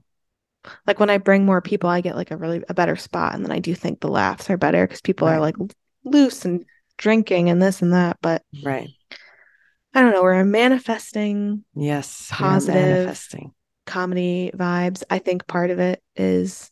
[0.86, 3.34] like when I bring more people, I get like a really a better spot.
[3.34, 5.34] And then I do think the laughs are better because people Right.
[5.36, 5.56] are like
[6.04, 6.64] loose and
[6.96, 8.16] drinking and this and that.
[8.22, 8.88] But right.
[9.94, 10.22] I don't know.
[10.22, 12.74] We're manifesting Yes, Positive.
[12.74, 13.52] manifesting.
[13.86, 15.02] comedy vibes.
[15.10, 16.70] I think part of it is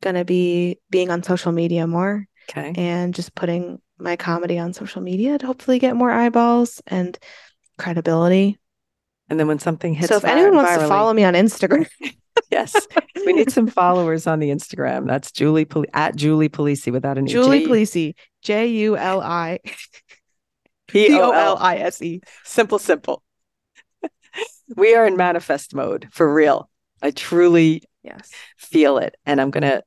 [0.00, 2.72] gonna be being on social media more Okay.
[2.76, 7.18] and just putting my comedy on social media to hopefully get more eyeballs and
[7.78, 8.58] credibility.
[9.28, 11.86] And then when something hits so if anyone wants to follow me on Instagram,
[12.50, 12.74] yes,
[13.26, 15.06] we need some followers on the Instagram.
[15.06, 17.32] That's Juli Pol- at Juli Polise without an E.
[17.32, 19.58] Juli Polise, J U L I
[20.88, 22.20] P O L I S E.
[22.44, 23.22] Simple, simple.
[24.76, 26.70] we are in manifest mode for real.
[27.02, 28.30] I truly Yes.
[28.56, 29.16] feel it.
[29.26, 29.82] And I'm going to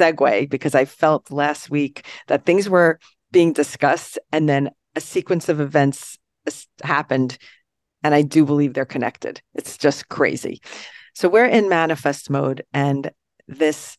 [0.00, 2.98] segue because I felt last week that things were
[3.32, 6.18] being discussed and then a sequence of events
[6.82, 7.38] happened.
[8.02, 9.42] And I do believe they're connected.
[9.54, 10.60] It's just crazy.
[11.14, 12.64] So we're in manifest mode.
[12.72, 13.10] And
[13.46, 13.96] this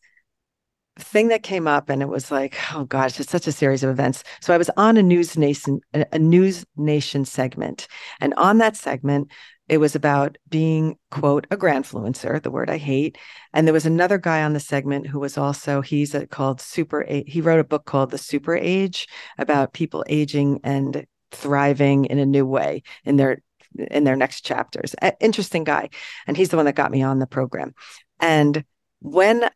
[0.98, 3.88] thing that came up and it was like oh gosh it's such a series of
[3.88, 7.88] events so i was on a NewsNation a news nation segment
[8.20, 9.28] and on that segment
[9.68, 13.16] it was about being quote a grandfluencer the word i hate.
[13.52, 17.04] And there was another guy on the segment who was also he's a, called super
[17.26, 22.26] he wrote a book called the super age about people aging and thriving in a
[22.26, 23.42] new way in their
[23.90, 24.94] in their next chapters.
[25.20, 25.88] Interesting guy.
[26.26, 27.74] And he's the one that got me on the program.
[28.20, 28.64] And
[29.00, 29.48] when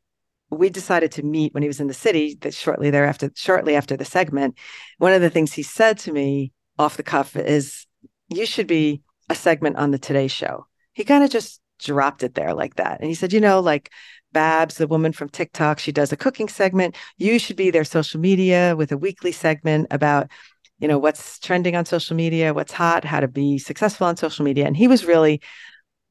[0.50, 3.96] we decided to meet when he was in the city that shortly thereafter shortly after
[3.96, 4.56] the segment
[4.98, 7.84] one of the things he said to me off the cuff is
[8.28, 10.66] you should be a segment on the today show.
[10.92, 13.00] He kind of just dropped it there like that.
[13.00, 13.90] And he said you know like
[14.32, 16.96] babs the woman from tiktok she does a cooking segment.
[17.18, 20.30] You should be their social media with a weekly segment about
[20.78, 24.44] you know what's trending on social media what's hot how to be successful on social
[24.44, 24.66] media.
[24.66, 25.40] And he was really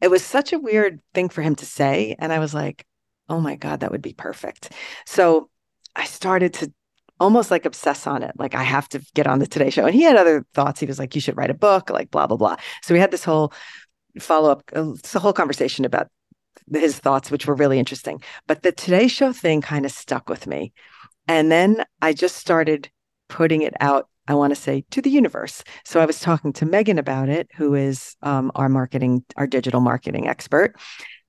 [0.02, 2.16] it was such a weird thing for him to say.
[2.20, 2.86] And i was like
[3.30, 4.72] oh my God, that would be perfect.
[5.06, 5.50] So
[5.96, 6.72] I started to
[7.20, 8.32] almost like obsess on it.
[8.38, 9.86] Like, I have to get on the Today Show.
[9.86, 10.80] And he had other thoughts.
[10.80, 12.58] He was like, you should write a book, like, blah, blah, blah.
[12.82, 13.54] So we had this whole
[14.20, 16.08] follow up, uh, a whole conversation about
[16.72, 18.22] his thoughts, which were really interesting.
[18.48, 20.74] But the Today Show thing kind of stuck with me.
[21.28, 22.90] And then I just started
[23.28, 25.64] putting it out I want to say to the universe.
[25.84, 29.82] So I was talking to Megan about it, who is um, our marketing, our digital
[29.82, 30.76] marketing expert.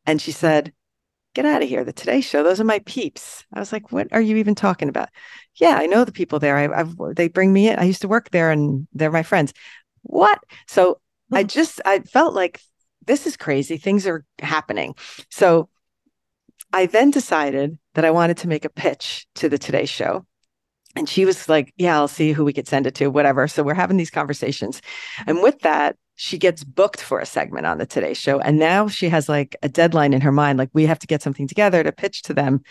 [0.06, 0.72] And she said,
[1.36, 1.84] Get out of here.
[1.84, 3.44] The Today Show, those are my peeps.
[3.52, 5.10] I was like, What are you even talking about?
[5.56, 6.56] Yeah, I know the people there.
[6.56, 7.78] I, I've, they bring me in.
[7.78, 9.52] I used to work there and they're my friends.
[10.00, 10.42] What?
[10.66, 10.98] So
[11.30, 12.62] I just, I felt like
[13.04, 13.76] this is crazy.
[13.76, 14.94] Things are happening.
[15.30, 15.68] So
[16.72, 20.24] I then decided that I wanted to make a pitch to the Today Show.
[20.94, 23.46] And she was like, Yeah, I'll see who we could send it to, whatever.
[23.46, 24.80] So we're having these conversations.
[25.26, 28.40] And with that, she gets booked for a segment on the Today Show.
[28.40, 30.58] And now she has like a deadline in her mind.
[30.58, 32.62] Like, we have to get something together to pitch to them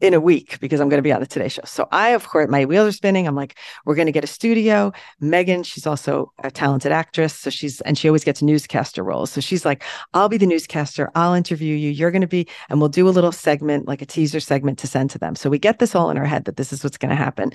[0.00, 1.62] in a week because I'm going to be on the Today Show.
[1.66, 3.26] So I, of course, my wheels are spinning.
[3.26, 4.92] I'm like, we're going to get a studio.
[5.20, 7.34] Megan, she's also a talented actress.
[7.34, 9.30] So she's, and she always gets newscaster roles.
[9.30, 11.10] So she's like, I'll be the newscaster.
[11.14, 11.90] I'll interview you.
[11.90, 14.86] You're going to be, and we'll do a little segment, like a teaser segment to
[14.86, 15.36] send to them.
[15.36, 17.52] So we get this all in our head that this is what's going to happen.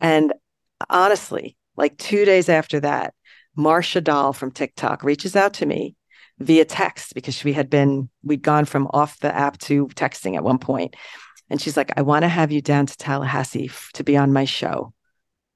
[0.00, 0.32] And
[0.88, 3.14] honestly, like two days after that,
[3.56, 5.94] Marsha Doll from TikTok reaches out to me
[6.38, 10.44] via text because we had been, we'd gone from off the app to texting at
[10.44, 10.94] one point.
[11.48, 14.32] And she's like, I want to have you down to Tallahassee f- to be on
[14.32, 14.92] my show.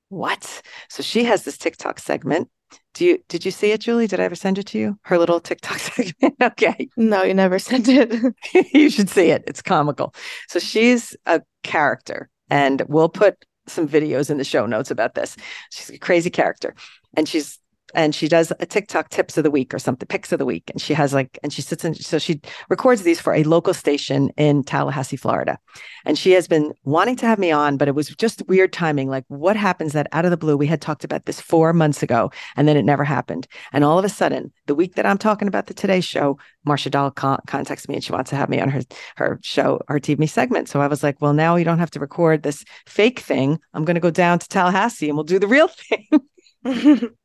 [0.08, 0.62] What?
[0.88, 2.48] So she has this TikTok segment.
[2.94, 4.06] Do you did you see it, Juli?
[4.06, 4.98] Did I ever send it to you?
[5.02, 6.34] Her little TikTok segment.
[6.40, 6.88] okay.
[6.96, 8.12] No, you never sent it.
[8.74, 9.44] you should see it.
[9.46, 10.14] It's comical.
[10.48, 15.36] So she's a character, and we'll put some videos in the show notes about this.
[15.70, 16.74] She's a crazy character,
[17.16, 17.58] and she's
[17.94, 20.70] and she does a TikTok tips of the week or something, picks of the week,
[20.70, 21.94] and she has like, and she sits in.
[21.94, 25.59] So she records these for a local station in Tallahassee, Florida,
[26.05, 29.09] and she has been wanting to have me on, but it was just weird timing.
[29.09, 32.03] Like, what happens that out of the blue, we had talked about this four months
[32.03, 35.18] ago, and then it never happened, and all of a sudden, the week that I'm
[35.18, 38.48] talking about the Today Show, Marsha Doll con- contacts me and she wants to have
[38.48, 38.83] me on her
[39.16, 40.68] her show, her TV segment.
[40.68, 43.59] So I was like, well, now you don't have to record this fake thing.
[43.74, 45.68] I'm going to go down to Tallahassee and we'll do the real
[46.64, 47.11] thing.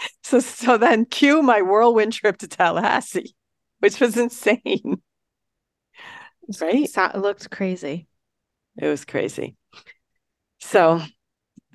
[0.22, 3.34] so so then cue my whirlwind trip to Tallahassee,
[3.80, 5.02] which was insane.
[6.60, 6.90] Right?
[6.94, 8.08] It looked crazy.
[8.76, 9.56] It was crazy.
[10.58, 11.00] So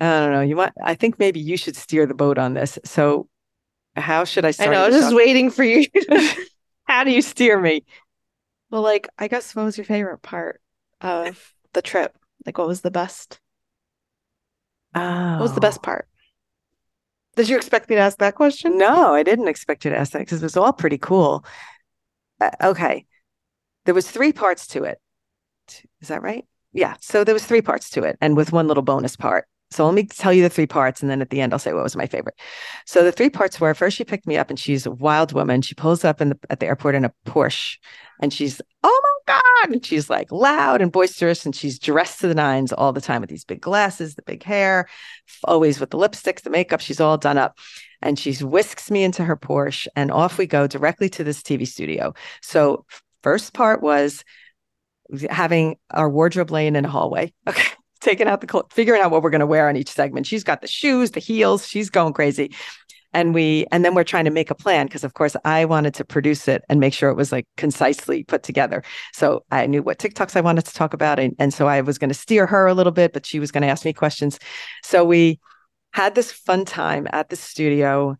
[0.00, 0.42] I don't know.
[0.42, 0.74] You want?
[0.82, 2.78] I think maybe you should steer the boat on this.
[2.84, 3.28] So
[3.96, 5.86] how should I I know, I was just waiting for you.
[6.84, 7.84] How do you steer me?
[8.70, 10.60] Well, like, I guess what was your favorite part
[11.00, 12.16] of the trip?
[12.44, 13.40] Like, what was the best?
[14.94, 15.32] Oh.
[15.32, 15.60] What was the oh.
[15.60, 16.08] best part?
[17.36, 18.78] Did you expect me to ask that question?
[18.78, 21.44] No, I didn't expect you to ask that because it was all pretty cool.
[22.40, 23.06] Uh, okay.
[23.84, 24.98] There was three parts to it.
[26.00, 26.44] Is that right?
[26.72, 26.96] Yeah.
[27.00, 29.46] So there was three parts to it and with one little bonus part.
[29.70, 31.72] So let me tell you the three parts and then at the end I'll say
[31.72, 32.36] what was my favorite.
[32.86, 35.62] So the three parts were first she picked me up and she's a wild woman.
[35.62, 37.78] She pulls up in the, at the airport in a Porsche
[38.20, 39.42] and she's, oh my God.
[39.70, 43.20] And she's like loud and boisterous and she's dressed to the nines all the time
[43.20, 44.88] with these big glasses, the big hair,
[45.44, 46.80] always with the lipsticks, the makeup.
[46.80, 47.58] She's all done up.
[48.02, 51.66] And she whisks me into her Porsche and off we go directly to this TV
[51.66, 52.14] studio.
[52.42, 52.84] So
[53.22, 54.24] first part was
[55.30, 57.32] having our wardrobe laying in a hallway.
[57.48, 57.68] Okay.
[58.02, 60.26] Taking out the figuring out what we're going to wear on each segment.
[60.26, 62.52] She's got the shoes, the heels, she's going crazy.
[63.16, 65.94] And we, and then we're trying to make a plan because, of course, I wanted
[65.94, 68.82] to produce it and make sure it was like concisely put together.
[69.14, 71.18] So I knew what TikToks I wanted to talk about.
[71.18, 73.50] And, and so I was going to steer her a little bit, but she was
[73.50, 74.38] going to ask me questions.
[74.84, 75.40] So we
[75.92, 78.16] had this fun time at the studio.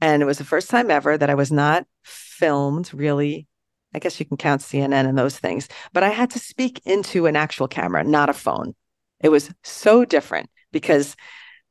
[0.00, 3.46] And it was the first time ever that I was not filmed really
[3.94, 7.26] I guess you can count CNN and those things, but I had to speak into
[7.26, 8.74] an actual camera, not a phone.
[9.20, 11.14] It was so different because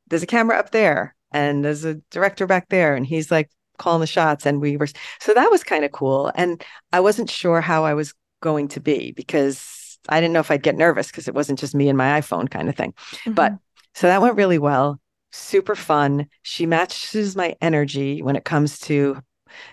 [0.07, 4.01] there's a camera up there and there's a director back there and he's like calling
[4.01, 4.87] the shots and we were
[5.19, 6.63] so that was kind of cool and
[6.93, 10.63] I wasn't sure how I was going to be because I didn't know if I'd
[10.63, 12.93] get nervous because it wasn't just me and my iPhone kind of thing.
[12.93, 13.33] Mm-hmm.
[13.33, 13.53] But
[13.93, 14.99] so that went really well.
[15.31, 16.27] Super fun.
[16.41, 19.21] She matches my energy when it comes to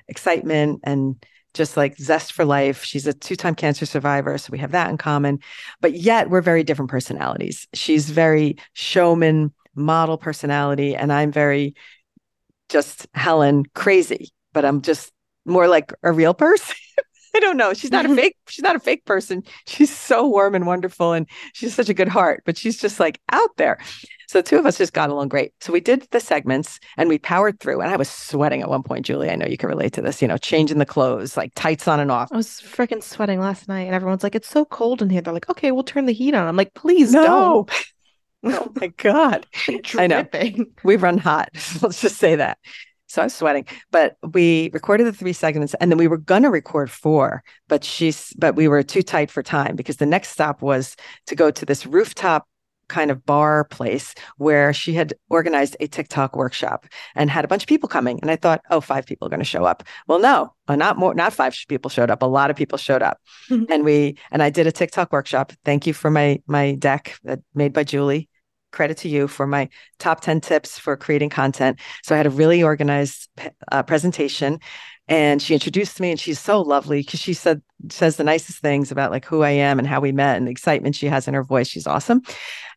[0.06, 2.84] excitement and just like zest for life.
[2.84, 4.36] She's a two time cancer survivor.
[4.38, 5.40] So we have that in common.
[5.80, 7.66] But yet we're very different personalities.
[7.74, 10.94] She's very showman, model personality.
[10.94, 11.74] And I'm very
[12.68, 15.12] just Helen crazy, but I'm just
[15.44, 16.76] more like a real person.
[17.34, 17.72] I don't know.
[17.74, 18.36] She's not a fake.
[18.48, 19.42] She's not a fake person.
[19.66, 22.42] She's so warm and wonderful, and she's such a good heart.
[22.44, 23.78] But she's just like out there.
[24.28, 25.52] So the two of us just got along great.
[25.60, 27.80] So we did the segments and we powered through.
[27.80, 29.30] And I was sweating at one point, Juli.
[29.30, 31.98] I know you can relate to this, you know, changing the clothes, like tights on
[31.98, 32.28] and off.
[32.30, 35.22] I was freaking sweating last night and everyone's like, it's so cold in here.
[35.22, 36.46] They're like, okay, we'll turn the heat on.
[36.46, 37.24] I'm like, please no.
[37.24, 37.70] don't.
[38.44, 39.46] oh my God.
[39.96, 40.26] I know.
[40.84, 41.50] We run hot.
[41.82, 42.58] Let's just say that.
[43.08, 46.42] So I was sweating, but we recorded the three segments and then we were going
[46.42, 50.28] to record four, but she's, but we were too tight for time because the next
[50.28, 50.94] stop was
[51.26, 52.46] to go to this rooftop
[52.88, 57.62] kind of bar place where she had organized a TikTok workshop and had a bunch
[57.62, 58.18] of people coming.
[58.20, 59.82] And I thought, oh, five people are going to show up.
[60.06, 62.22] Well, no, uh, not more, not five people showed up.
[62.22, 63.20] A lot of people showed up.
[63.50, 63.64] Mm-hmm.
[63.72, 65.52] And we, and I did a TikTok workshop.
[65.64, 68.27] Thank you for my, my deck that made by Juli.
[68.70, 71.78] Credit to you for my top 10 tips for creating content.
[72.02, 73.28] So I had a really organized
[73.72, 74.60] uh, presentation
[75.08, 78.90] and she introduced me and she's so lovely because she said says the nicest things
[78.90, 81.34] about like who I am and how we met and the excitement she has in
[81.34, 81.68] her voice.
[81.68, 82.22] She's awesome.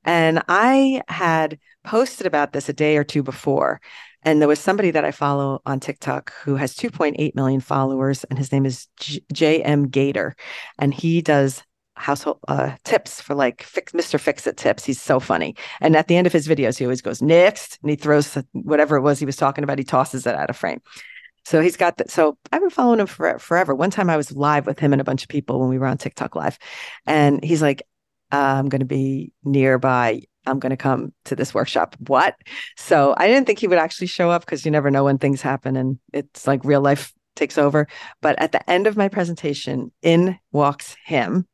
[0.06, 3.82] And I had posted about this a day or two before.
[4.24, 8.38] And there was somebody that I follow on TikTok who has 2.8 million followers, and
[8.38, 8.88] his name is
[9.34, 9.88] J.M.
[9.88, 10.36] Gator.
[10.78, 11.64] And he does
[11.96, 14.20] household uh, tips for like fix, Mr.
[14.20, 14.86] Fix It tips.
[14.86, 15.56] He's so funny.
[15.80, 17.80] And at the end of his videos, he always goes, next.
[17.82, 20.58] And he throws whatever it was he was talking about, he tosses it out of
[20.58, 20.82] frame.
[21.44, 22.12] So he's got that.
[22.12, 23.74] So I've been following him for, forever.
[23.74, 25.88] One time I was live with him and a bunch of people when we were
[25.88, 26.58] on TikTok live.
[27.06, 27.82] And he's like,
[28.32, 30.22] I'm going to be nearby.
[30.46, 31.96] I'm going to come to this workshop.
[32.08, 32.36] What?
[32.78, 35.42] So I didn't think he would actually show up because you never know when things
[35.42, 37.88] happen and it's like real life takes over.
[38.22, 41.48] But at the end of my presentation, in walks him.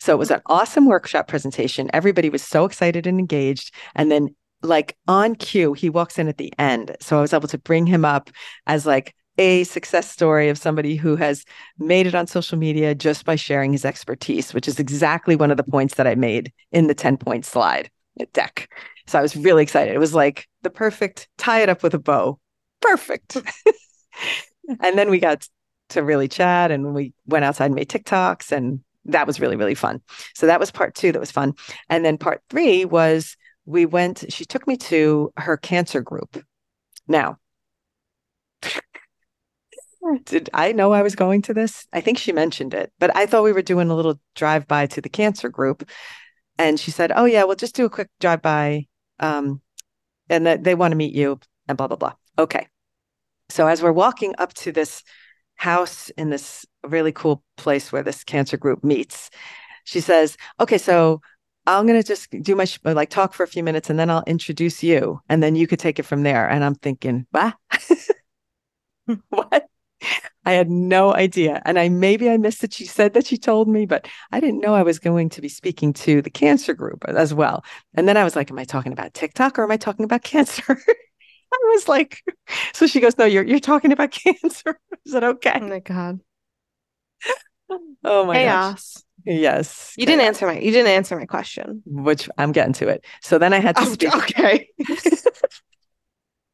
[0.00, 1.90] So it was an awesome workshop presentation.
[1.92, 3.74] Everybody was so excited and engaged.
[3.94, 6.96] And then, like on cue, he walks in at the end.
[7.00, 8.30] So I was able to bring him up
[8.66, 11.44] as like a success story of somebody who has
[11.78, 15.56] made it on social media just by sharing his expertise, which is exactly one of
[15.56, 17.88] the points that I made in the 10 point slide
[18.32, 18.68] deck.
[19.06, 19.94] So I was really excited.
[19.94, 22.38] It was like the perfect tie it up with a bow.
[22.80, 23.36] Perfect.
[24.80, 25.48] and then we got
[25.90, 29.74] to really chat and we went outside and made TikToks and that was really, really
[29.74, 30.00] fun.
[30.34, 31.54] So that was part two that was fun.
[31.88, 36.42] And then part three was we went, she took me to her cancer group.
[37.06, 37.38] Now,
[40.24, 41.86] did I know I was going to this?
[41.92, 44.86] I think she mentioned it, but I thought we were doing a little drive by
[44.86, 45.88] to the cancer group.
[46.58, 48.86] And she said, Oh, yeah, we'll just do a quick drive by.
[49.20, 49.60] Um,
[50.28, 52.12] and that they want to meet you and blah, blah, blah.
[52.38, 52.68] Okay.
[53.48, 55.02] So as we're walking up to this
[55.58, 59.30] house in this really cool place where this cancer group meets,
[59.84, 61.20] she says, Okay, so
[61.66, 64.10] I'm going to just do my sh- like talk for a few minutes and then
[64.10, 66.48] I'll introduce you and then you could take it from there.
[66.48, 67.56] And I'm thinking, what?
[69.28, 69.66] what?
[70.44, 71.62] I had no idea.
[71.64, 74.60] And I maybe I missed that She said that she told me, but I didn't
[74.60, 77.64] know I was going to be speaking to the cancer group as well.
[77.94, 80.22] And then I was like, Am I talking about TikTok or am I talking about
[80.24, 80.80] cancer?
[81.54, 82.22] I was like,
[82.74, 84.80] so she goes, No, you're you're talking about cancer.
[85.04, 85.60] Is that okay?
[85.60, 86.20] Oh my god.
[88.04, 88.40] Oh my Chaos.
[88.40, 89.04] gosh.
[89.24, 89.96] Yes.
[89.96, 91.84] You didn't answer my you didn't answer my question.
[91.86, 93.04] Which I'm getting to it.
[93.22, 94.14] So then I had to Oh, speak.
[94.24, 94.68] okay.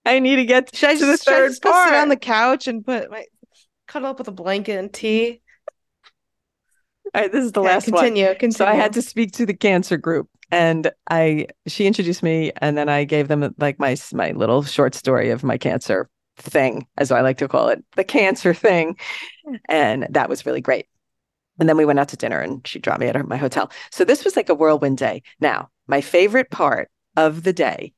[0.07, 1.95] I need to get Should I to just, the should I third just go sit
[1.95, 3.27] on the couch and put my
[3.87, 5.43] cuddle up with a blanket and tea?
[7.15, 8.11] All right, this is the Okay, last one.
[8.11, 8.51] continue, Continue.
[8.51, 12.79] So I had to speak to the cancer group and I she introduced me and
[12.79, 17.11] then I gave them like my my little short story of my cancer thing as
[17.11, 18.97] I like to call it, the cancer thing.
[19.69, 20.87] And that was really great.
[21.59, 23.71] And then we went out to dinner and she dropped me at her, my hotel.
[23.90, 25.23] So this was like a whirlwind day.
[25.40, 27.93] Now, my favorite part of the day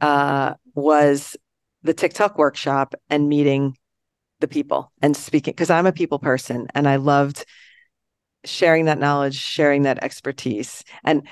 [0.00, 1.36] uh, was
[1.82, 3.76] the TikTok workshop and meeting
[4.38, 7.44] the people and speaking because I'm a people person and I loved
[8.44, 10.84] sharing that knowledge, sharing that expertise.
[11.04, 11.26] And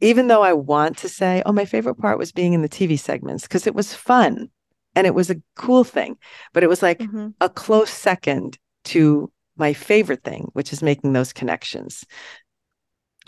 [0.00, 2.96] even though I want to say, oh, my favorite part was being in the TV
[2.98, 4.48] segments because it was fun
[4.94, 6.16] and it was a cool thing,
[6.52, 7.34] but it was like Mhm.
[7.40, 12.04] a close second to my favorite thing, which is making those connections.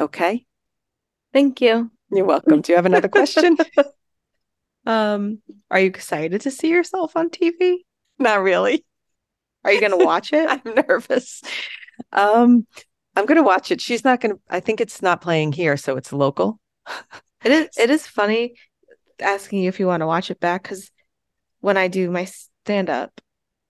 [0.00, 0.46] Okay.
[1.32, 1.90] Thank you.
[2.10, 2.60] You're welcome.
[2.60, 3.56] Do you have another question?
[4.86, 7.84] Um, are you excited to see yourself on TV?
[8.18, 8.84] Not really.
[9.64, 10.48] Are you gonna watch it?
[10.66, 11.42] I'm nervous.
[12.12, 12.66] Um,
[13.20, 13.80] I'm going to watch it.
[13.80, 16.58] She's not going to, I think it's not playing here, so it's local.
[17.42, 18.52] It is it is funny
[19.18, 20.90] asking you if you want to watch it back because
[21.60, 23.18] when I do my stand up,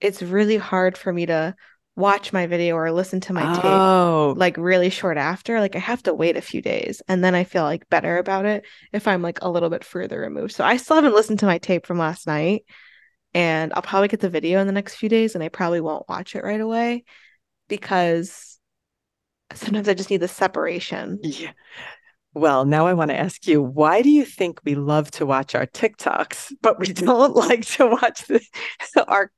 [0.01, 1.55] it's really hard for me to
[1.95, 5.61] watch my video or listen to my tape Oh, like really short after.
[5.61, 8.45] Like I have to wait a few days and then I feel like better about
[8.45, 10.53] it if I'm like a little bit further removed.
[10.53, 12.65] So I still haven't listened to my tape from last night
[13.35, 16.09] and I'll probably get the video in the next few days and I probably won't
[16.09, 17.05] watch it right away
[17.69, 18.50] because
[19.55, 21.19] sometimes I just need the separation.
[21.23, 21.53] yeah.
[22.33, 25.57] Well, now I want to ask you, why do you think we love to watch
[25.57, 28.41] our TikToks, but we don't like to watch the,
[29.09, 29.33] our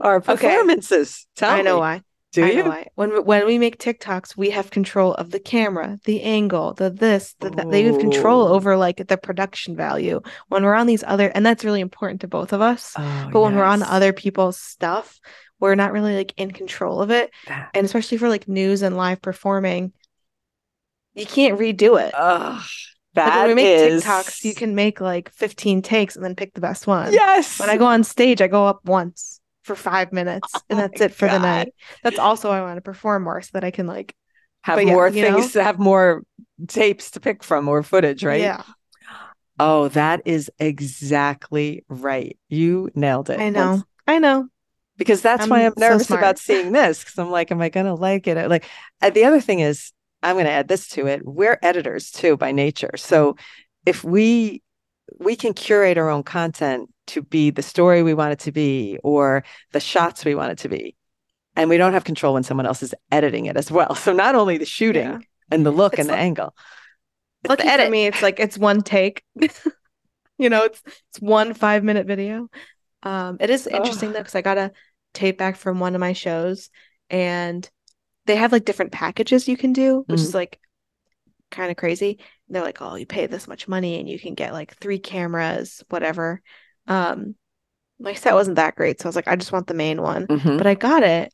[0.00, 1.26] our performances?
[1.36, 1.80] Tell I know me.
[1.80, 2.02] why.
[2.32, 2.62] Do I you?
[2.62, 2.86] know why.
[2.96, 6.90] When we- when we make TikToks, we have control of the camera, the angle, the
[6.90, 7.70] this, the that.
[7.70, 10.20] They have control over like the production value.
[10.48, 12.92] When we're on these other, and that's really important to both of us.
[12.98, 15.18] Oh, But when we're on other people's stuff,
[15.60, 17.30] we're not really like in control of it.
[17.46, 19.92] That- And especially for like news and live performing,
[21.14, 22.14] you can't redo it.
[22.16, 22.62] Ugh,
[23.16, 26.54] Like when we make is- TikToks, you can make like 15 takes and then pick
[26.54, 27.12] the best one.
[27.12, 27.58] Yes.
[27.58, 30.82] When I go on stage, I go up once for five minutes oh and Oh
[30.82, 31.74] that's it for the night.
[32.02, 34.14] That's also why I want to perform more so that I can like
[34.62, 36.22] have yeah, more things, have more
[36.68, 38.40] tapes to pick from or footage, right?
[38.40, 38.62] Yeah,
[39.60, 42.38] Oh, that is exactly right.
[42.48, 43.40] You nailed it.
[43.40, 43.70] I know.
[43.70, 44.48] Once- I know.
[44.98, 46.20] Because that's why I'm I'm nervous smart.
[46.22, 48.48] about seeing this because I'm like, am I going to like it?
[48.50, 48.66] Like,
[49.02, 51.22] uh, the other thing is, I'm going to add this to it.
[51.24, 53.36] We're editors too by nature, so
[53.86, 54.62] if we
[55.18, 58.98] we can curate our own content to be the story we want it to be
[59.02, 60.96] or the shots we want it to be,
[61.56, 63.94] and we don't have control when someone else is editing it as well.
[63.96, 65.18] So not only the shooting Yeah.
[65.50, 66.54] and the look It's and the angle,
[67.42, 69.24] the for me, it's like it's one take.
[70.38, 72.48] you know, it's it's one five minute video.
[73.02, 74.14] Um, it is interesting Ugh.
[74.14, 74.72] though because I got a
[75.14, 76.70] tape back from one of my shows,
[77.10, 77.68] and
[78.26, 80.58] they have like different packages you can do, which is like
[81.50, 82.18] kind of crazy.
[82.48, 85.82] They're like, oh, you pay this much money and you can get like three cameras,
[85.88, 86.40] whatever.
[86.86, 87.34] Um,
[87.98, 90.26] my set wasn't that great, so I was like, I just want the main one.
[90.26, 90.58] Mhm.
[90.58, 91.32] but I got it.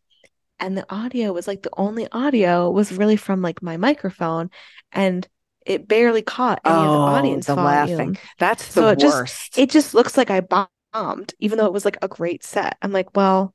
[0.61, 4.51] And the audio was like the only audio was really from like my microphone
[4.93, 5.27] and
[5.67, 7.97] it barely caught any of the Oh, audience the volume.
[7.99, 8.19] laughing.
[8.39, 11.85] That's the So it just- It just looks like I bombed, even though it was
[11.85, 12.77] like a great set.
[12.83, 13.53] I'm like, well,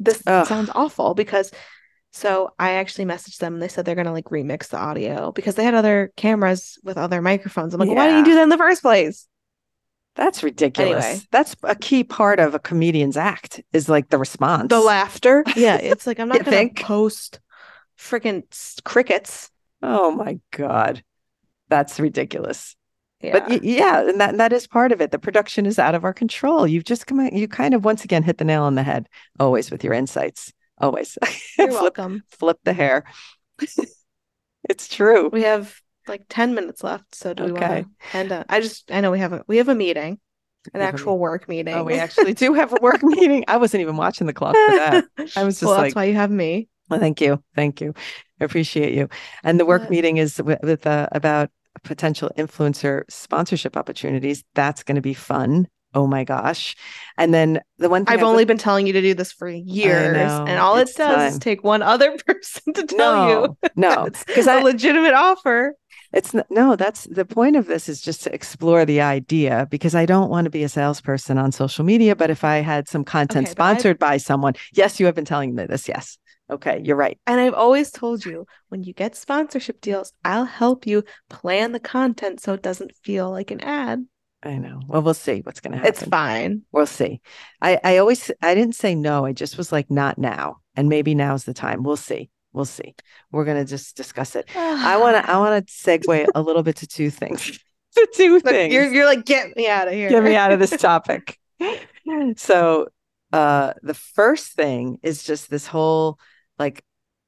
[0.00, 0.46] this Ugh.
[0.46, 1.52] sounds awful because
[2.10, 5.54] so I actually messaged them and they said they're gonna like remix the audio because
[5.54, 7.72] they had other cameras with other microphones.
[7.72, 9.28] I'm like, why didn't you do that in the first place?
[10.16, 11.04] That's ridiculous.
[11.04, 11.20] Anyway.
[11.30, 14.68] That's a key part of a comedian's act is like the response.
[14.68, 15.44] The laughter.
[15.54, 16.80] Yeah, it's like I'm not gonna think?
[16.80, 17.38] post
[17.96, 18.42] freaking
[18.82, 19.50] crickets.
[19.82, 21.04] Oh my God.
[21.68, 22.74] That's ridiculous.
[23.20, 23.40] Yeah.
[23.46, 25.10] But yeah, and that, and that is part of it.
[25.10, 26.66] The production is out of our control.
[26.66, 29.08] You've just come out, you kind of once again hit the nail on the head,
[29.38, 30.52] always with your insights.
[30.78, 31.18] Always.
[31.58, 32.22] You're flip, welcome.
[32.30, 33.04] flip the hair.
[34.68, 35.28] it's true.
[35.28, 35.74] We have
[36.08, 37.82] like 10 minutes left, so do we want Okay.
[38.12, 38.46] to end up?
[38.48, 40.18] I just I know we have a we have a meeting,
[40.72, 41.74] an actual work meeting.
[41.74, 43.44] Oh, we actually do have a work meeting.
[43.48, 45.04] I wasn't even watching the clock for that.
[45.36, 46.68] I was just well, like, that's why you have me.
[46.88, 47.42] Well, thank you.
[47.54, 47.94] Thank you.
[48.40, 49.08] I appreciate you.
[49.44, 51.50] And the work meeting is with, with uh, about
[51.84, 54.44] potential influencer sponsorship opportunities.
[54.54, 55.68] That's going to be fun.
[55.94, 56.76] oh my gosh.
[57.18, 59.32] And then the one thing I've I only would- been telling you to do this
[59.32, 63.56] for years, and all it does is take one other person to tell you.
[63.76, 65.74] no, no, because a I legitimate offer.
[66.12, 70.06] It's no, that's the point of this is just to explore the idea because I
[70.06, 72.16] don't want to be a salesperson on social media.
[72.16, 75.54] But if I had some content Okay, sponsored by someone, yes, you have been telling
[75.54, 75.88] me this.
[75.88, 76.18] Yes.
[76.50, 77.18] Okay, you're right.
[77.26, 81.80] And I've always told you when you get sponsorship deals, I'll help you plan the
[81.80, 84.04] content so it doesn't feel like an ad.
[84.42, 84.80] I know.
[84.88, 85.92] Well, we'll see what's going to happen.
[85.92, 86.62] It's fine.
[86.72, 87.20] We'll see.
[87.60, 89.24] I, I always, I didn't say no.
[89.24, 90.60] I just was like, not now.
[90.74, 91.82] And maybe now's the time.
[91.82, 92.30] We'll see.
[92.52, 92.94] We'll see.
[93.30, 94.48] We're going to just discuss it.
[94.56, 97.58] I want to, I want to segue a little bit to two things.
[97.94, 98.72] to two things.
[98.72, 100.08] You're, you're like, get me out of here.
[100.08, 101.38] get me out of this topic.
[102.36, 102.88] so
[103.32, 106.18] uh the first thing is just this whole
[106.60, 106.84] like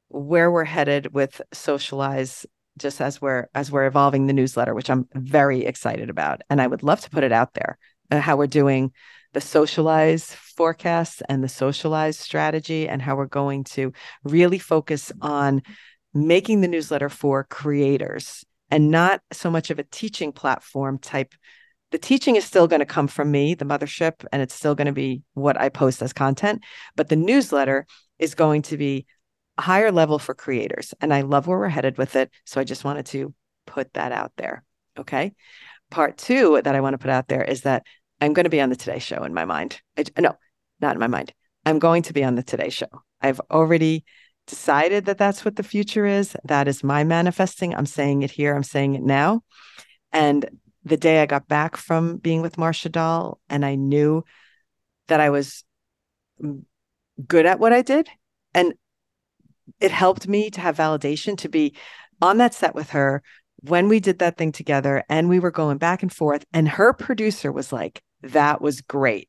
[0.08, 2.46] where we're headed with socialize
[2.78, 6.66] just as we're as we're evolving the newsletter which i'm very excited about and i
[6.66, 7.78] would love to put it out there
[8.12, 8.92] uh, how we're doing
[9.32, 15.62] the socialize forecasts and the socialize strategy and how we're going to really focus on
[16.12, 21.34] making the newsletter for creators and not so much of a teaching platform type
[21.90, 24.86] the teaching is still going to come from me, the mothership, and it's still going
[24.86, 26.62] to be what I post as content.
[26.96, 27.86] But the newsletter
[28.18, 29.06] is going to be
[29.58, 30.94] higher level for creators.
[31.00, 32.30] And I love where we're headed with it.
[32.44, 33.34] So I just wanted to
[33.66, 34.64] put that out there.
[34.98, 35.34] Okay.
[35.90, 37.84] Part two that I want to put out there is that
[38.20, 39.80] I'm going to be on the Today Show in my mind.
[39.96, 40.36] I, no,
[40.80, 41.32] not in my mind.
[41.66, 42.86] I'm going to be on the Today Show.
[43.20, 44.04] I've already
[44.46, 46.36] decided that that's what the future is.
[46.44, 47.74] That is my manifesting.
[47.74, 48.54] I'm saying it here.
[48.54, 49.42] I'm saying it now.
[50.12, 50.48] And
[50.84, 54.24] the day I got back from being with Marsha Doll and I knew
[55.08, 55.64] that I was
[56.42, 56.64] mm,
[57.26, 58.08] good at what I did.
[58.54, 58.74] And
[59.80, 61.74] it helped me to have validation to be
[62.20, 63.22] on that set with her
[63.62, 66.44] when we did that thing together and we were going back and forth.
[66.52, 69.28] And her producer was like, that was great.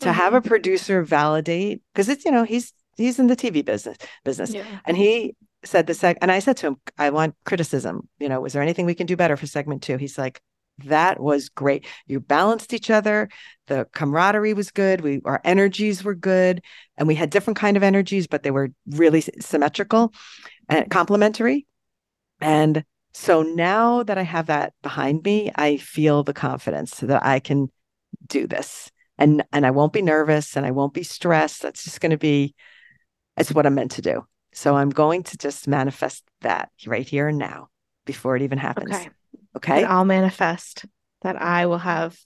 [0.00, 0.14] To mm-hmm.
[0.14, 4.52] have a producer validate, because it's, you know, he's he's in the TV business business.
[4.52, 4.64] Yeah.
[4.86, 8.08] And he said the sec and I said to him, I want criticism.
[8.18, 9.98] You know, was there anything we can do better for segment two?
[9.98, 10.40] He's like,
[10.84, 11.86] that was great.
[12.06, 13.28] You balanced each other.
[13.66, 15.00] The camaraderie was good.
[15.00, 16.62] We our energies were good,
[16.96, 20.12] and we had different kind of energies, but they were really symmetrical
[20.68, 21.66] and complementary.
[22.40, 27.40] And so now that I have that behind me, I feel the confidence that I
[27.40, 27.70] can
[28.26, 31.62] do this, and and I won't be nervous and I won't be stressed.
[31.62, 32.54] That's just going to be,
[33.36, 34.26] it's what I'm meant to do.
[34.52, 37.68] So I'm going to just manifest that right here and now
[38.04, 38.92] before it even happens.
[38.92, 39.10] Okay.
[39.56, 39.82] Okay.
[39.82, 40.84] And I'll manifest
[41.22, 42.18] that I will have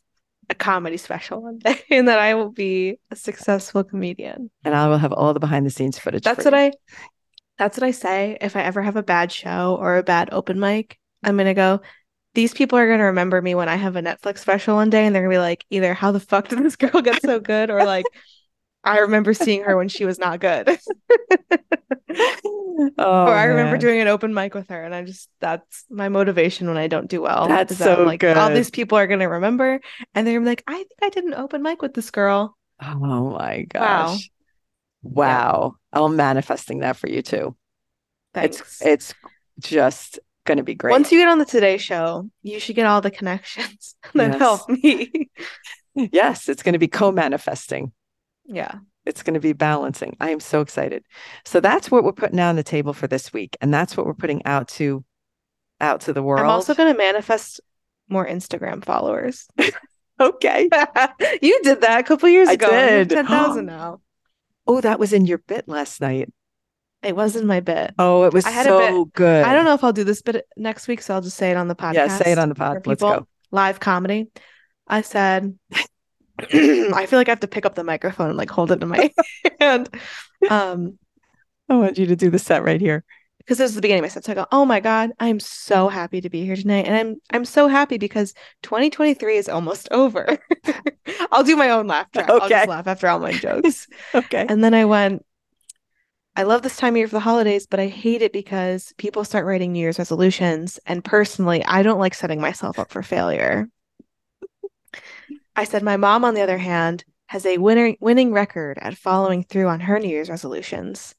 [0.50, 4.50] a comedy special one day and that I will be a successful comedian.
[4.62, 6.22] and I will have all the behind the scenes footage.
[6.22, 6.60] That's what you.
[6.60, 6.72] I
[7.56, 10.58] that's what I say if I ever have a bad show or a bad open
[10.58, 10.98] mic.
[11.22, 11.80] I'm gonna go,
[12.34, 15.14] these people are gonna remember me when I have a Netflix special one day and
[15.14, 17.70] they're gonna be like, either how the fuck did this girl get so good?
[17.70, 18.06] Or like
[18.84, 20.68] I remember seeing her when she was not good.
[22.98, 23.80] Oh, or I remember man.
[23.80, 27.08] doing an open mic with her, and I just that's my motivation when I don't
[27.08, 27.48] do well.
[27.48, 29.80] That's that I'm so like all these people are gonna remember,
[30.14, 32.56] and they're like, I think I did an open mic with this girl.
[32.82, 32.94] Oh
[33.30, 34.12] my Wow.
[34.12, 34.30] gosh.
[35.02, 35.76] Wow.
[35.92, 37.56] I'm manifesting that for you too.
[38.34, 38.82] Thanks.
[38.82, 39.14] It's it's
[39.60, 40.92] just going to be great.
[40.92, 44.38] Once you get on the Today Show, you should get all the connections that Yes.
[44.38, 45.30] help me.
[45.94, 47.92] yes, it's going to be co-manifesting.
[48.46, 48.78] Yeah.
[49.06, 50.16] It's going to be balancing.
[50.18, 51.04] I am so excited.
[51.44, 54.06] So that's what we're putting out on the table for this week and that's what
[54.06, 55.04] we're putting out to
[55.80, 56.40] out to the world.
[56.40, 57.60] I'm also gonna manifest
[58.08, 59.46] more Instagram followers.
[60.20, 60.68] okay.
[61.42, 62.70] you did that a couple years I ago.
[62.70, 63.14] and you did.
[63.14, 64.00] ten thousand now.
[64.66, 66.32] Oh, that was in your bit last night.
[67.02, 67.92] It wasn't my bit.
[67.98, 69.44] Oh, it was I had a so good.
[69.44, 71.56] I don't know if I'll do this bit next week, so I'll just say it
[71.56, 71.94] on the podcast.
[71.94, 72.86] Yeah, say it on the for pod.
[72.86, 73.26] Let's go.
[73.50, 74.30] live comedy.
[74.86, 75.58] I said,
[76.52, 78.88] I feel like I have to pick up the microphone and like hold it in
[78.88, 79.12] my
[79.60, 79.88] hand.
[80.48, 80.98] Um,
[81.68, 83.04] I want you to do the set right here.
[83.38, 84.24] because this is the beginning of my set.
[84.24, 86.86] So I go, oh my God, I'm so happy to be here tonight.
[86.86, 90.38] And I'm I'm so happy because 2023 is almost over.
[91.32, 92.36] I'll do my own laugh track.
[92.38, 92.50] I'll Okay.
[92.50, 93.86] just laugh after all my jokes.
[94.14, 94.48] Okay.
[94.48, 95.24] and then I went,
[96.36, 99.24] I love this time of year for the holidays, but I hate it because people
[99.24, 100.78] start writing New Year's resolutions.
[100.86, 103.68] And personally, I don't like setting myself up for failure.
[105.56, 109.42] I said, my mom, on the other hand, has a winner, winning record at following
[109.42, 111.14] through on her New Year's resolutions.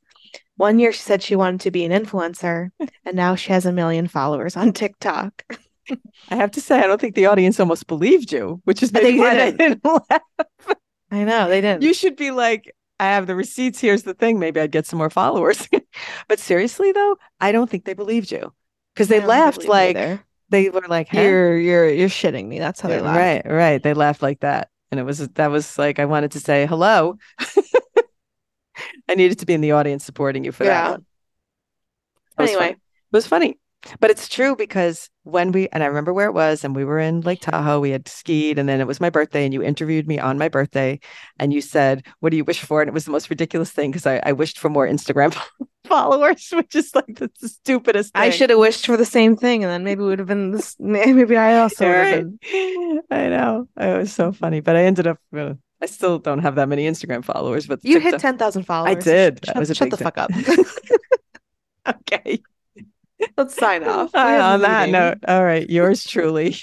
[0.57, 2.71] One year she said she wanted to be an influencer,
[3.05, 5.43] and now she has a million followers on TikTok.
[6.29, 9.01] I have to say, I don't think the audience almost believed you, which is They
[9.03, 9.57] maybe why they didn't.
[9.57, 10.21] didn't laugh.
[11.11, 11.83] I know they didn't.
[11.83, 13.79] You should be like, I have the receipts.
[13.79, 14.39] Here's the thing.
[14.39, 15.67] Maybe I'd get some more followers.
[16.27, 18.53] but seriously, though, I don't think they believed you
[18.93, 19.97] because they laughed like.
[20.49, 21.21] They were like, huh?
[21.21, 22.59] You're you're you're shitting me.
[22.59, 23.15] That's how they laugh.
[23.17, 23.81] right, right.
[23.81, 24.69] They laughed like that.
[24.91, 27.17] And it was that was like I wanted to say hello.
[29.09, 30.81] I needed to be in the audience supporting you for Yeah.
[30.83, 31.05] that one.
[32.37, 32.61] Was Anyway.
[32.65, 32.71] funny.
[32.73, 32.79] it
[33.11, 33.59] was funny.
[33.99, 36.99] But it's true because when we and I remember where it was, and we were
[36.99, 40.07] in Lake Tahoe, we had skied, and then it was my birthday, and you interviewed
[40.07, 40.99] me on my birthday,
[41.39, 42.81] and you said, What do you wish for?
[42.81, 45.35] And it was the most ridiculous thing because I, I wished for more Instagram
[45.85, 48.21] followers, which is like the, the stupidest thing.
[48.23, 50.51] I should have wished for the same thing, and then maybe it would have been
[50.51, 50.75] this.
[50.79, 52.25] Maybe I also Right.
[52.41, 53.01] been.
[53.11, 53.67] I know.
[53.77, 54.59] It was so funny.
[54.61, 57.99] But I ended up uh, I still don't have that many Instagram followers, but You
[57.99, 58.97] hit ten thousand followers.
[58.97, 59.37] I did.
[59.37, 60.31] That Shut, was a shut the fuck up.
[61.87, 62.41] okay.
[63.37, 64.11] Let's sign off.
[64.15, 66.55] On that note, all right, yours truly.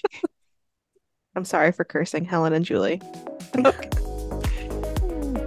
[1.36, 3.00] I'm sorry for cursing Helen and Juli.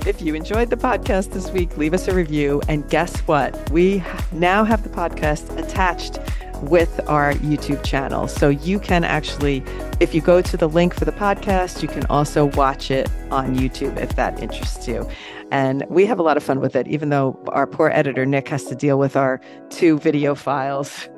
[0.06, 2.62] If you enjoyed the podcast this week, leave us a review.
[2.70, 3.72] And guess what?
[3.72, 6.20] We now have the podcast attached
[6.62, 8.28] with our YouTube channel.
[8.28, 9.64] So you can actually,
[10.00, 13.56] if you go to the link for the podcast, you can also watch it on
[13.56, 15.10] YouTube if that interests you.
[15.50, 18.48] And we have a lot of fun with it, even though our poor editor, Nick,
[18.50, 21.10] has to deal with our two video files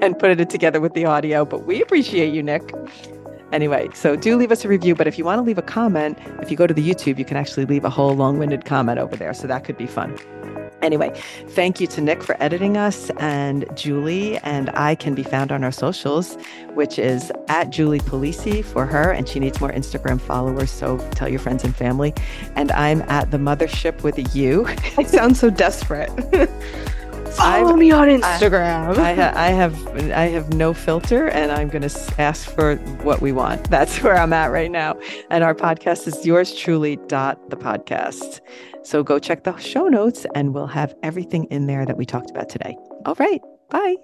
[0.00, 1.44] and put it together with the audio.
[1.44, 2.72] But we appreciate you, Nick.
[3.52, 4.94] Anyway, so do leave us a review.
[4.94, 7.24] But if you want to leave a comment, if you go to the YouTube, you
[7.24, 9.32] can actually leave a whole long winded comment over there.
[9.34, 10.18] So that could be fun.
[10.82, 11.10] Anyway,
[11.50, 14.36] thank you to Nick for editing us and Juli.
[14.38, 16.36] And I can be found on our socials,
[16.74, 19.10] which is at Juli Polise for her.
[19.10, 20.70] And she needs more Instagram followers.
[20.70, 22.12] So tell your friends and family.
[22.56, 24.66] And I'm at the muthership with a U.
[24.98, 26.10] I sound so desperate.
[27.32, 28.96] Follow I've- me on Instagram.
[28.98, 33.20] I, ha- I have I have no filter, and I'm going to ask for what
[33.20, 33.68] we want.
[33.70, 34.98] That's where I'm at right now.
[35.30, 36.96] And our podcast is yours truly.
[37.08, 38.40] Dot the podcast.
[38.84, 42.30] So go check the show notes, and we'll have everything in there that we talked
[42.30, 42.76] about today.
[43.04, 43.96] All right, bye.